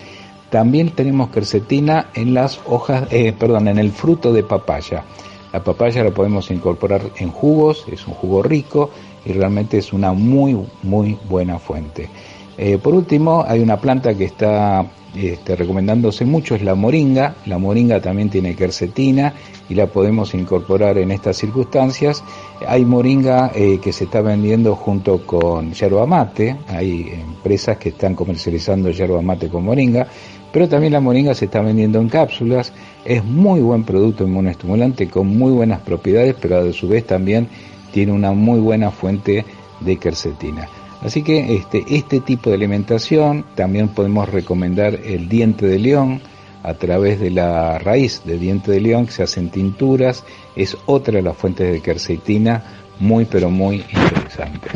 También 0.49 0.89
tenemos 0.89 1.29
quercetina 1.29 2.09
en 2.15 2.33
las 2.33 2.59
hojas, 2.65 3.07
eh, 3.11 3.31
perdón, 3.31 3.69
en 3.69 3.79
el 3.79 3.93
fruto 3.93 4.33
de 4.33 4.43
papaya. 4.43 5.05
La 5.53 5.63
papaya 5.63 6.03
la 6.03 6.11
podemos 6.11 6.51
incorporar 6.51 7.01
en 7.17 7.31
jugos, 7.31 7.85
es 7.89 8.05
un 8.07 8.13
jugo 8.13 8.43
rico 8.43 8.89
y 9.25 9.31
realmente 9.31 9.77
es 9.77 9.93
una 9.93 10.11
muy, 10.11 10.59
muy 10.81 11.17
buena 11.29 11.59
fuente. 11.59 12.09
Eh, 12.57 12.77
por 12.77 12.93
último, 12.93 13.43
hay 13.47 13.61
una 13.61 13.77
planta 13.77 14.13
que 14.13 14.25
está 14.25 14.85
este, 15.15 15.55
recomendándose 15.55 16.25
mucho, 16.25 16.55
es 16.55 16.63
la 16.63 16.75
moringa. 16.75 17.35
La 17.45 17.57
moringa 17.57 18.01
también 18.01 18.29
tiene 18.29 18.55
quercetina 18.55 19.33
y 19.69 19.75
la 19.75 19.87
podemos 19.87 20.33
incorporar 20.33 20.97
en 20.97 21.11
estas 21.11 21.37
circunstancias. 21.37 22.23
Hay 22.67 22.83
moringa 22.85 23.51
eh, 23.53 23.79
que 23.81 23.93
se 23.93 24.05
está 24.05 24.21
vendiendo 24.21 24.75
junto 24.75 25.25
con 25.25 25.73
yerba 25.73 26.05
mate, 26.05 26.57
hay 26.67 27.09
empresas 27.13 27.77
que 27.77 27.89
están 27.89 28.15
comercializando 28.15 28.89
yerba 28.89 29.21
mate 29.21 29.49
con 29.49 29.63
moringa, 29.65 30.07
pero 30.51 30.67
también 30.67 30.93
la 30.93 30.99
moringa 30.99 31.33
se 31.35 31.45
está 31.45 31.61
vendiendo 31.61 31.99
en 31.99 32.09
cápsulas. 32.09 32.73
Es 33.05 33.23
muy 33.23 33.61
buen 33.61 33.83
producto 33.83 34.23
inmunoestimulante 34.23 35.09
con 35.09 35.27
muy 35.27 35.51
buenas 35.51 35.81
propiedades, 35.81 36.35
pero 36.39 36.59
a 36.59 36.73
su 36.73 36.87
vez 36.87 37.05
también 37.05 37.47
tiene 37.91 38.11
una 38.11 38.31
muy 38.31 38.59
buena 38.59 38.89
fuente 38.89 39.45
de 39.79 39.97
quercetina. 39.97 40.67
Así 41.03 41.21
que 41.21 41.55
este, 41.55 41.83
este 41.87 42.21
tipo 42.21 42.49
de 42.49 42.55
alimentación 42.55 43.45
también 43.55 43.89
podemos 43.89 44.29
recomendar 44.29 44.95
el 44.95 45.27
diente 45.27 45.65
de 45.65 45.79
león 45.79 46.21
a 46.63 46.75
través 46.75 47.19
de 47.19 47.29
la 47.29 47.77
raíz 47.77 48.23
de 48.23 48.37
diente 48.37 48.71
de 48.71 48.79
león 48.79 49.05
que 49.05 49.11
se 49.11 49.23
hacen 49.23 49.49
tinturas, 49.49 50.23
es 50.55 50.77
otra 50.85 51.15
de 51.15 51.21
las 51.21 51.35
fuentes 51.35 51.71
de 51.71 51.81
quercetina 51.81 52.63
muy 52.99 53.25
pero 53.25 53.49
muy 53.49 53.83
interesante. 53.91 54.69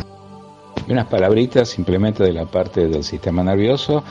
Y 0.86 0.92
unas 0.92 1.06
palabritas 1.06 1.68
simplemente 1.70 2.22
de 2.22 2.32
la 2.32 2.44
parte 2.44 2.86
del 2.86 3.04
sistema 3.04 3.42
nervioso. 3.42 4.04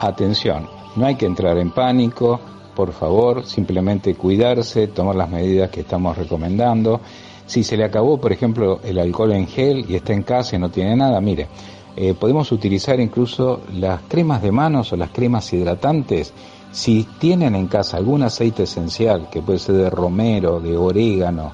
Atención, 0.00 0.68
no 0.96 1.06
hay 1.06 1.16
que 1.16 1.26
entrar 1.26 1.58
en 1.58 1.70
pánico, 1.70 2.40
por 2.74 2.92
favor, 2.92 3.44
simplemente 3.44 4.14
cuidarse, 4.14 4.88
tomar 4.88 5.16
las 5.16 5.28
medidas 5.28 5.70
que 5.70 5.80
estamos 5.80 6.16
recomendando. 6.16 7.00
Si 7.48 7.64
se 7.64 7.78
le 7.78 7.84
acabó, 7.84 8.18
por 8.18 8.30
ejemplo, 8.30 8.78
el 8.84 8.98
alcohol 8.98 9.32
en 9.32 9.46
gel 9.46 9.86
y 9.88 9.94
está 9.94 10.12
en 10.12 10.22
casa 10.22 10.56
y 10.56 10.58
no 10.58 10.68
tiene 10.68 10.94
nada, 10.94 11.18
mire, 11.22 11.48
eh, 11.96 12.12
podemos 12.12 12.52
utilizar 12.52 13.00
incluso 13.00 13.62
las 13.72 14.02
cremas 14.02 14.42
de 14.42 14.52
manos 14.52 14.92
o 14.92 14.96
las 14.96 15.10
cremas 15.10 15.50
hidratantes. 15.54 16.34
Si 16.70 17.08
tienen 17.18 17.54
en 17.54 17.66
casa 17.66 17.96
algún 17.96 18.22
aceite 18.22 18.64
esencial, 18.64 19.30
que 19.30 19.40
puede 19.40 19.58
ser 19.58 19.76
de 19.76 19.88
romero, 19.88 20.60
de 20.60 20.76
orégano, 20.76 21.52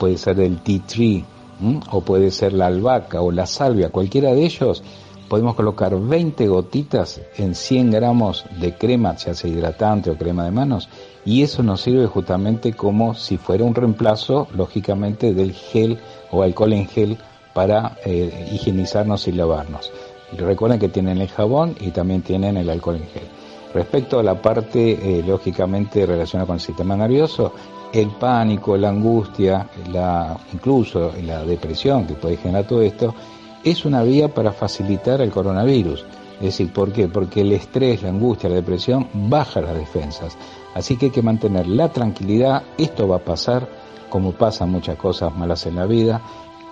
puede 0.00 0.18
ser 0.18 0.34
del 0.34 0.58
tea 0.62 0.80
tree, 0.84 1.24
o 1.92 2.00
puede 2.00 2.32
ser 2.32 2.52
la 2.52 2.66
albahaca 2.66 3.22
o 3.22 3.30
la 3.30 3.46
salvia, 3.46 3.90
cualquiera 3.90 4.32
de 4.32 4.44
ellos, 4.44 4.82
podemos 5.28 5.54
colocar 5.54 5.96
20 5.96 6.48
gotitas 6.48 7.20
en 7.36 7.54
100 7.54 7.92
gramos 7.92 8.44
de 8.60 8.74
crema, 8.74 9.14
ya 9.14 9.32
sea 9.32 9.48
hidratante 9.48 10.10
o 10.10 10.18
crema 10.18 10.44
de 10.44 10.50
manos, 10.50 10.88
y 11.26 11.42
eso 11.42 11.64
nos 11.64 11.82
sirve 11.82 12.06
justamente 12.06 12.72
como 12.72 13.14
si 13.14 13.36
fuera 13.36 13.64
un 13.64 13.74
reemplazo, 13.74 14.46
lógicamente, 14.54 15.34
del 15.34 15.52
gel 15.52 15.98
o 16.30 16.42
alcohol 16.42 16.72
en 16.72 16.86
gel 16.86 17.18
para 17.52 17.96
eh, 18.04 18.48
higienizarnos 18.52 19.26
y 19.26 19.32
lavarnos. 19.32 19.92
recuerden 20.38 20.78
que 20.78 20.88
tienen 20.88 21.18
el 21.18 21.28
jabón 21.28 21.74
y 21.80 21.90
también 21.90 22.22
tienen 22.22 22.56
el 22.56 22.70
alcohol 22.70 22.96
en 22.96 23.08
gel. 23.08 23.28
Respecto 23.74 24.20
a 24.20 24.22
la 24.22 24.40
parte, 24.40 24.92
eh, 24.92 25.24
lógicamente, 25.26 26.06
relacionada 26.06 26.46
con 26.46 26.54
el 26.54 26.60
sistema 26.60 26.96
nervioso, 26.96 27.52
el 27.92 28.08
pánico, 28.10 28.76
la 28.76 28.90
angustia, 28.90 29.68
la, 29.92 30.36
incluso 30.52 31.12
la 31.24 31.42
depresión 31.44 32.06
que 32.06 32.14
puede 32.14 32.36
generar 32.36 32.66
todo 32.66 32.82
esto, 32.82 33.14
es 33.64 33.84
una 33.84 34.04
vía 34.04 34.28
para 34.28 34.52
facilitar 34.52 35.20
el 35.20 35.30
coronavirus. 35.30 36.04
Es 36.36 36.46
decir, 36.46 36.72
¿por 36.72 36.92
qué? 36.92 37.08
Porque 37.08 37.40
el 37.40 37.52
estrés, 37.52 38.02
la 38.02 38.10
angustia, 38.10 38.48
la 38.48 38.56
depresión 38.56 39.08
baja 39.12 39.60
las 39.60 39.74
defensas. 39.74 40.36
Así 40.74 40.96
que 40.96 41.06
hay 41.06 41.12
que 41.12 41.22
mantener 41.22 41.66
la 41.66 41.88
tranquilidad, 41.90 42.62
esto 42.76 43.08
va 43.08 43.16
a 43.16 43.24
pasar, 43.24 43.68
como 44.10 44.32
pasan 44.32 44.70
muchas 44.70 44.96
cosas 44.96 45.34
malas 45.34 45.66
en 45.66 45.76
la 45.76 45.86
vida, 45.86 46.20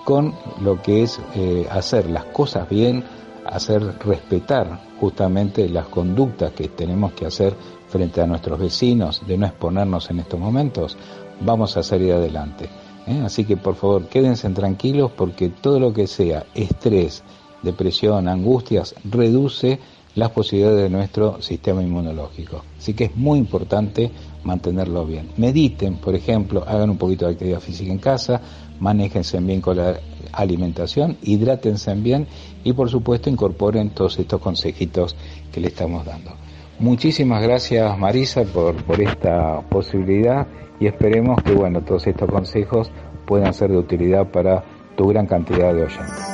con 0.05 0.35
lo 0.61 0.83
que 0.83 1.03
es 1.03 1.19
eh, 1.35 1.67
hacer 1.71 2.11
las 2.11 2.25
cosas 2.27 2.69
bien, 2.69 3.05
hacer 3.47 3.99
respetar 4.01 4.81
justamente 5.01 5.69
las 5.69 5.87
conductas 5.87 6.53
que 6.53 6.69
tenemos 6.69 7.13
que 7.13 7.27
hacer 7.27 7.55
frente 7.89 8.21
a 8.21 8.27
nuestros 8.27 8.59
vecinos, 8.59 9.23
de 9.27 9.39
no 9.39 9.47
exponernos 9.47 10.11
en 10.11 10.21
estos 10.21 10.39
momentos, 10.39 10.97
vamos 11.41 11.77
a 11.77 11.83
salir 11.83 12.13
adelante. 12.13 12.69
¿eh? 13.07 13.23
Así 13.25 13.45
que 13.45 13.57
por 13.57 13.77
favor 13.77 14.07
quédense 14.09 14.49
tranquilos 14.51 15.11
porque 15.13 15.49
todo 15.49 15.79
lo 15.79 15.93
que 15.93 16.07
sea 16.07 16.45
estrés, 16.55 17.23
depresión, 17.65 18.29
angustias, 18.29 18.95
reduce 19.05 19.79
las 20.15 20.31
posibilidades 20.31 20.83
de 20.83 20.91
nuestro 20.91 21.43
sistema 21.43 21.83
inmunológico. 21.83 22.63
Así 22.79 22.95
que 22.95 23.05
es 23.05 23.17
muy 23.17 23.39
importante 23.39 24.11
mantenerlo 24.45 25.05
bien. 25.05 25.31
Mediten, 25.37 25.97
por 25.97 26.15
ejemplo, 26.15 26.65
hagan 26.67 26.91
un 26.91 26.99
poquito 26.99 27.27
de 27.27 27.33
actividad 27.33 27.61
física 27.61 27.91
en 27.91 27.99
casa, 27.99 28.41
manéjense 28.79 29.41
bien 29.41 29.61
con 29.61 29.77
la 29.77 29.99
alimentación, 30.33 31.17
hidrátense 31.23 31.95
bien 31.95 32.27
y 32.63 32.73
por 32.73 32.91
supuesto 32.91 33.31
incorporen 33.31 33.91
todos 33.91 34.19
estos 34.19 34.41
consejitos 34.41 35.17
que 35.53 35.61
le 35.61 35.69
estamos 35.69 36.05
dando. 36.05 36.33
Muchísimas 36.79 37.43
gracias 37.43 37.97
Marisa 37.99 38.43
por, 38.45 38.75
por 38.85 39.01
esta 39.01 39.61
posibilidad 39.69 40.47
y 40.81 40.87
esperemos 40.87 41.43
que 41.43 41.53
bueno, 41.53 41.83
todos 41.83 42.07
estos 42.07 42.29
consejos 42.29 42.91
puedan 43.27 43.55
ser 43.55 43.71
de 43.71 43.79
utilidad 43.79 44.31
para 44.31 44.65
tu 44.97 45.09
gran 45.09 45.27
cantidad 45.27 45.73
de 45.73 45.85
oyentes. 45.85 46.34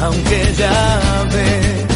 Aunque 0.00 0.54
ya 0.58 1.24
ves 1.32 1.95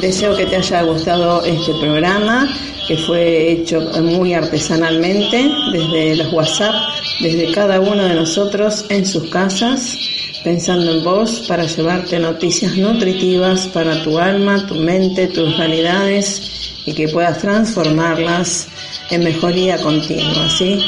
deseo 0.00 0.36
que 0.36 0.46
te 0.46 0.56
haya 0.56 0.82
gustado 0.82 1.44
este 1.44 1.72
programa. 1.80 2.48
que 2.86 2.96
fue 2.96 3.52
hecho 3.52 3.82
muy 4.00 4.32
artesanalmente 4.32 5.46
desde 5.72 6.16
los 6.16 6.32
WhatsApp, 6.32 6.74
desde 7.20 7.52
cada 7.52 7.80
uno 7.80 8.02
de 8.02 8.14
nosotros 8.14 8.86
en 8.88 9.04
sus 9.04 9.28
casas, 9.28 9.98
pensando 10.42 10.92
en 10.92 11.04
vos 11.04 11.44
para 11.46 11.66
llevarte 11.66 12.18
noticias 12.18 12.78
nutritivas 12.78 13.68
para 13.74 14.02
tu 14.02 14.18
alma, 14.18 14.66
tu 14.66 14.74
mente, 14.76 15.26
tus 15.26 15.54
realidades 15.58 16.40
y 16.86 16.94
que 16.94 17.08
puedas 17.08 17.38
transformarlas 17.42 18.68
en 19.10 19.24
mejoría 19.24 19.78
continua, 19.78 20.48
¿sí? 20.50 20.78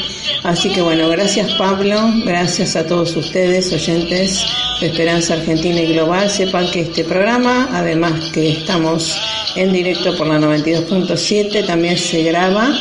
Así 0.43 0.69
que 0.69 0.81
bueno, 0.81 1.07
gracias 1.09 1.53
Pablo, 1.53 1.99
gracias 2.25 2.75
a 2.75 2.85
todos 2.85 3.15
ustedes, 3.15 3.71
oyentes 3.71 4.45
de 4.79 4.87
Esperanza 4.87 5.35
Argentina 5.35 5.79
y 5.81 5.93
Global. 5.93 6.29
Sepan 6.29 6.69
que 6.71 6.81
este 6.81 7.03
programa, 7.03 7.69
además 7.71 8.31
que 8.31 8.51
estamos 8.51 9.19
en 9.55 9.71
directo 9.71 10.15
por 10.17 10.27
la 10.27 10.39
92.7, 10.39 11.65
también 11.65 11.97
se 11.97 12.23
graba 12.23 12.71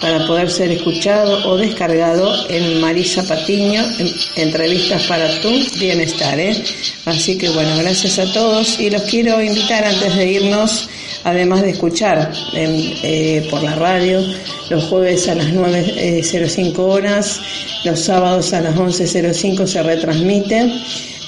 para 0.00 0.26
poder 0.26 0.50
ser 0.50 0.70
escuchado 0.70 1.46
o 1.46 1.56
descargado 1.56 2.48
en 2.48 2.80
Marisa 2.80 3.22
Patiño, 3.22 3.82
en 3.98 4.10
entrevistas 4.36 5.02
para 5.04 5.28
tu 5.40 5.50
bienestar. 5.78 6.38
¿eh? 6.40 6.62
Así 7.04 7.36
que 7.36 7.50
bueno, 7.50 7.76
gracias 7.78 8.18
a 8.18 8.32
todos 8.32 8.80
y 8.80 8.88
los 8.88 9.02
quiero 9.02 9.42
invitar 9.42 9.84
antes 9.84 10.16
de 10.16 10.26
irnos 10.26 10.88
además 11.24 11.62
de 11.62 11.70
escuchar 11.70 12.32
eh, 12.54 13.46
por 13.50 13.62
la 13.62 13.74
radio 13.74 14.20
los 14.70 14.84
jueves 14.84 15.28
a 15.28 15.34
las 15.34 15.48
9.05 15.48 16.78
horas, 16.78 17.40
los 17.84 18.00
sábados 18.00 18.52
a 18.52 18.60
las 18.60 18.76
11.05 18.76 19.66
se 19.66 19.82
retransmite. 19.82 20.72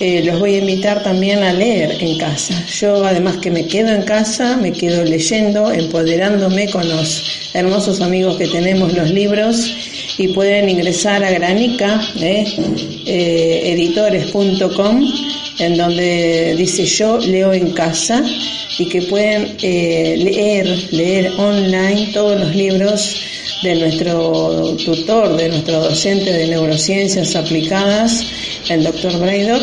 Eh, 0.00 0.22
los 0.24 0.40
voy 0.40 0.54
a 0.54 0.58
invitar 0.58 1.02
también 1.02 1.42
a 1.42 1.52
leer 1.52 1.96
en 2.00 2.18
casa. 2.18 2.64
Yo 2.66 3.04
además 3.04 3.36
que 3.36 3.50
me 3.50 3.66
quedo 3.66 3.90
en 3.90 4.02
casa, 4.02 4.56
me 4.56 4.72
quedo 4.72 5.04
leyendo, 5.04 5.70
empoderándome 5.70 6.70
con 6.70 6.88
los 6.88 7.50
hermosos 7.54 8.00
amigos 8.00 8.36
que 8.36 8.48
tenemos 8.48 8.92
los 8.94 9.10
libros 9.10 9.76
y 10.18 10.28
pueden 10.28 10.68
ingresar 10.68 11.22
a 11.22 11.30
granica, 11.30 12.00
eh, 12.20 13.62
editores.com, 13.72 15.04
en 15.58 15.76
donde 15.76 16.54
dice 16.56 16.84
yo 16.84 17.18
leo 17.18 17.52
en 17.52 17.72
casa 17.72 18.22
y 18.78 18.86
que 18.86 19.02
pueden 19.02 19.56
eh, 19.62 20.16
leer, 20.18 20.66
leer 20.90 21.32
online 21.38 22.10
todos 22.12 22.40
los 22.40 22.54
libros 22.54 23.16
de 23.62 23.76
nuestro 23.76 24.74
tutor, 24.84 25.36
de 25.36 25.48
nuestro 25.48 25.80
docente 25.80 26.32
de 26.32 26.48
neurociencias 26.48 27.36
aplicadas, 27.36 28.24
el 28.68 28.82
doctor 28.82 29.18
Braidot, 29.20 29.62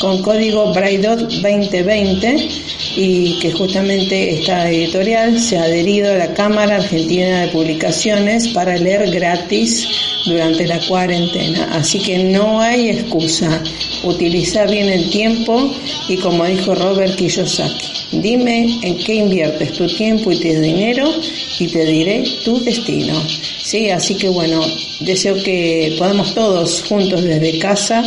con 0.00 0.20
código 0.22 0.72
Braidot 0.72 1.20
2020 1.20 2.48
y 2.96 3.38
que 3.38 3.52
justamente 3.52 4.40
esta 4.40 4.68
editorial 4.70 5.38
se 5.38 5.58
ha 5.58 5.64
adherido 5.64 6.12
a 6.12 6.16
la 6.16 6.34
Cámara 6.34 6.76
Argentina 6.76 7.42
de 7.42 7.48
Publicaciones 7.48 8.48
para 8.48 8.76
leer 8.76 9.10
gratis 9.10 9.86
durante 10.26 10.66
la 10.66 10.78
cuarentena. 10.80 11.68
Así 11.72 11.98
que 12.00 12.18
no 12.18 12.60
hay 12.60 12.90
excusa. 12.90 13.62
Utiliza 14.04 14.66
bien 14.66 14.88
el 14.88 15.08
tiempo 15.10 15.72
y 16.08 16.16
como 16.18 16.44
dijo 16.44 16.74
Robert 16.74 17.16
Kiyosaki, 17.16 18.20
dime 18.20 18.78
en 18.82 18.98
qué 18.98 19.14
inviertes 19.14 19.72
tu 19.72 19.86
tiempo 19.86 20.30
y 20.32 20.36
tu 20.36 20.60
dinero 20.60 21.10
y 21.58 21.66
te 21.68 21.84
diré 21.86 22.24
tu 22.44 22.62
destino. 22.62 23.14
Sí, 23.62 23.90
así 23.90 24.14
que 24.14 24.28
bueno, 24.28 24.64
deseo 25.00 25.42
que 25.42 25.96
podamos 25.98 26.34
todos 26.34 26.84
juntos 26.88 27.22
desde 27.22 27.58
casa 27.58 28.04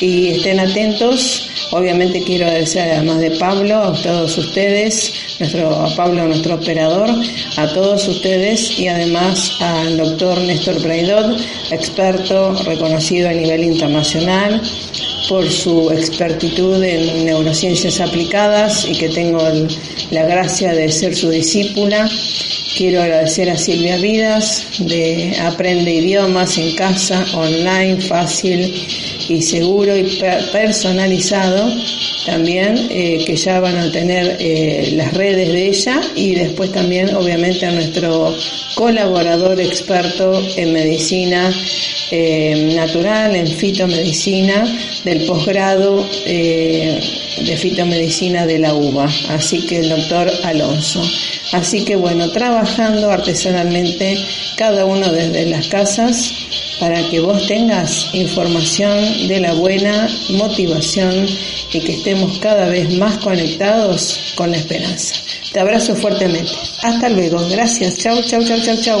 y 0.00 0.28
estén 0.28 0.60
atentos. 0.60 1.48
Obviamente 1.70 2.22
quiero 2.22 2.44
agradecer 2.46 2.90
además 2.90 3.20
de 3.20 3.30
Pablo, 3.32 3.76
a 3.76 3.92
todos 3.94 4.38
ustedes, 4.38 5.12
nuestro, 5.40 5.74
a 5.74 5.92
Pablo, 5.96 6.26
nuestro 6.26 6.54
operador, 6.56 7.10
a 7.56 7.66
todos 7.72 8.06
ustedes 8.06 8.78
y 8.78 8.88
además 8.88 9.50
al 9.60 9.96
doctor 9.96 10.38
Néstor 10.42 10.82
Braidot, 10.82 11.40
experto 11.70 12.52
reconocido 12.64 13.28
a 13.28 13.32
nivel 13.32 13.64
internacional 13.64 14.60
por 15.28 15.50
su 15.50 15.90
expertitud 15.90 16.82
en 16.82 17.24
neurociencias 17.24 18.00
aplicadas 18.00 18.84
y 18.84 18.96
que 18.96 19.08
tengo 19.08 19.40
la 20.10 20.24
gracia 20.24 20.72
de 20.72 20.90
ser 20.90 21.14
su 21.14 21.30
discípula. 21.30 22.08
Quiero 22.76 23.02
agradecer 23.02 23.48
a 23.50 23.56
Silvia 23.56 23.96
Vidas 23.98 24.66
de 24.78 25.36
Aprende 25.40 25.94
Idiomas 25.94 26.58
en 26.58 26.74
casa, 26.74 27.24
online, 27.32 28.00
fácil 28.00 28.74
y 29.28 29.40
seguro 29.42 29.96
y 29.96 30.18
personalizado. 30.50 31.72
También, 32.26 32.88
eh, 32.90 33.22
que 33.24 33.36
ya 33.36 33.60
van 33.60 33.78
a 33.78 33.92
tener 33.92 34.38
eh, 34.40 34.92
las 34.96 35.14
redes 35.14 35.52
de 35.52 35.68
ella 35.68 36.00
y 36.16 36.34
después 36.34 36.72
también 36.72 37.14
obviamente 37.14 37.64
a 37.64 37.70
nuestro 37.70 38.34
colaborador 38.74 39.60
experto 39.60 40.42
en 40.56 40.72
medicina 40.72 41.54
eh, 42.10 42.72
natural, 42.74 43.36
en 43.36 43.46
fitomedicina, 43.46 44.64
del 45.04 45.26
posgrado 45.26 46.04
de 47.40 47.56
fitomedicina 47.56 48.46
de 48.46 48.58
la 48.58 48.74
UBA, 48.74 49.08
así 49.28 49.66
que 49.66 49.78
el 49.78 49.88
doctor 49.88 50.30
Alonso. 50.44 51.02
Así 51.52 51.84
que 51.84 51.96
bueno, 51.96 52.30
trabajando 52.30 53.10
artesanalmente 53.10 54.18
cada 54.56 54.84
uno 54.84 55.12
desde 55.12 55.46
las 55.46 55.68
casas 55.68 56.32
para 56.80 57.08
que 57.08 57.20
vos 57.20 57.46
tengas 57.46 58.08
información 58.12 59.28
de 59.28 59.40
la 59.40 59.54
buena 59.54 60.08
motivación 60.30 61.26
y 61.72 61.80
que 61.80 61.92
estemos 61.92 62.38
cada 62.38 62.68
vez 62.68 62.92
más 62.94 63.18
conectados 63.18 64.18
con 64.34 64.50
la 64.50 64.56
esperanza. 64.56 65.14
Te 65.52 65.60
abrazo 65.60 65.94
fuertemente. 65.94 66.50
Hasta 66.82 67.08
luego. 67.08 67.38
Gracias. 67.48 67.98
Chau, 67.98 68.20
chau, 68.22 68.42
chau, 68.42 68.58
chau, 68.60 68.76
chau. 68.76 69.00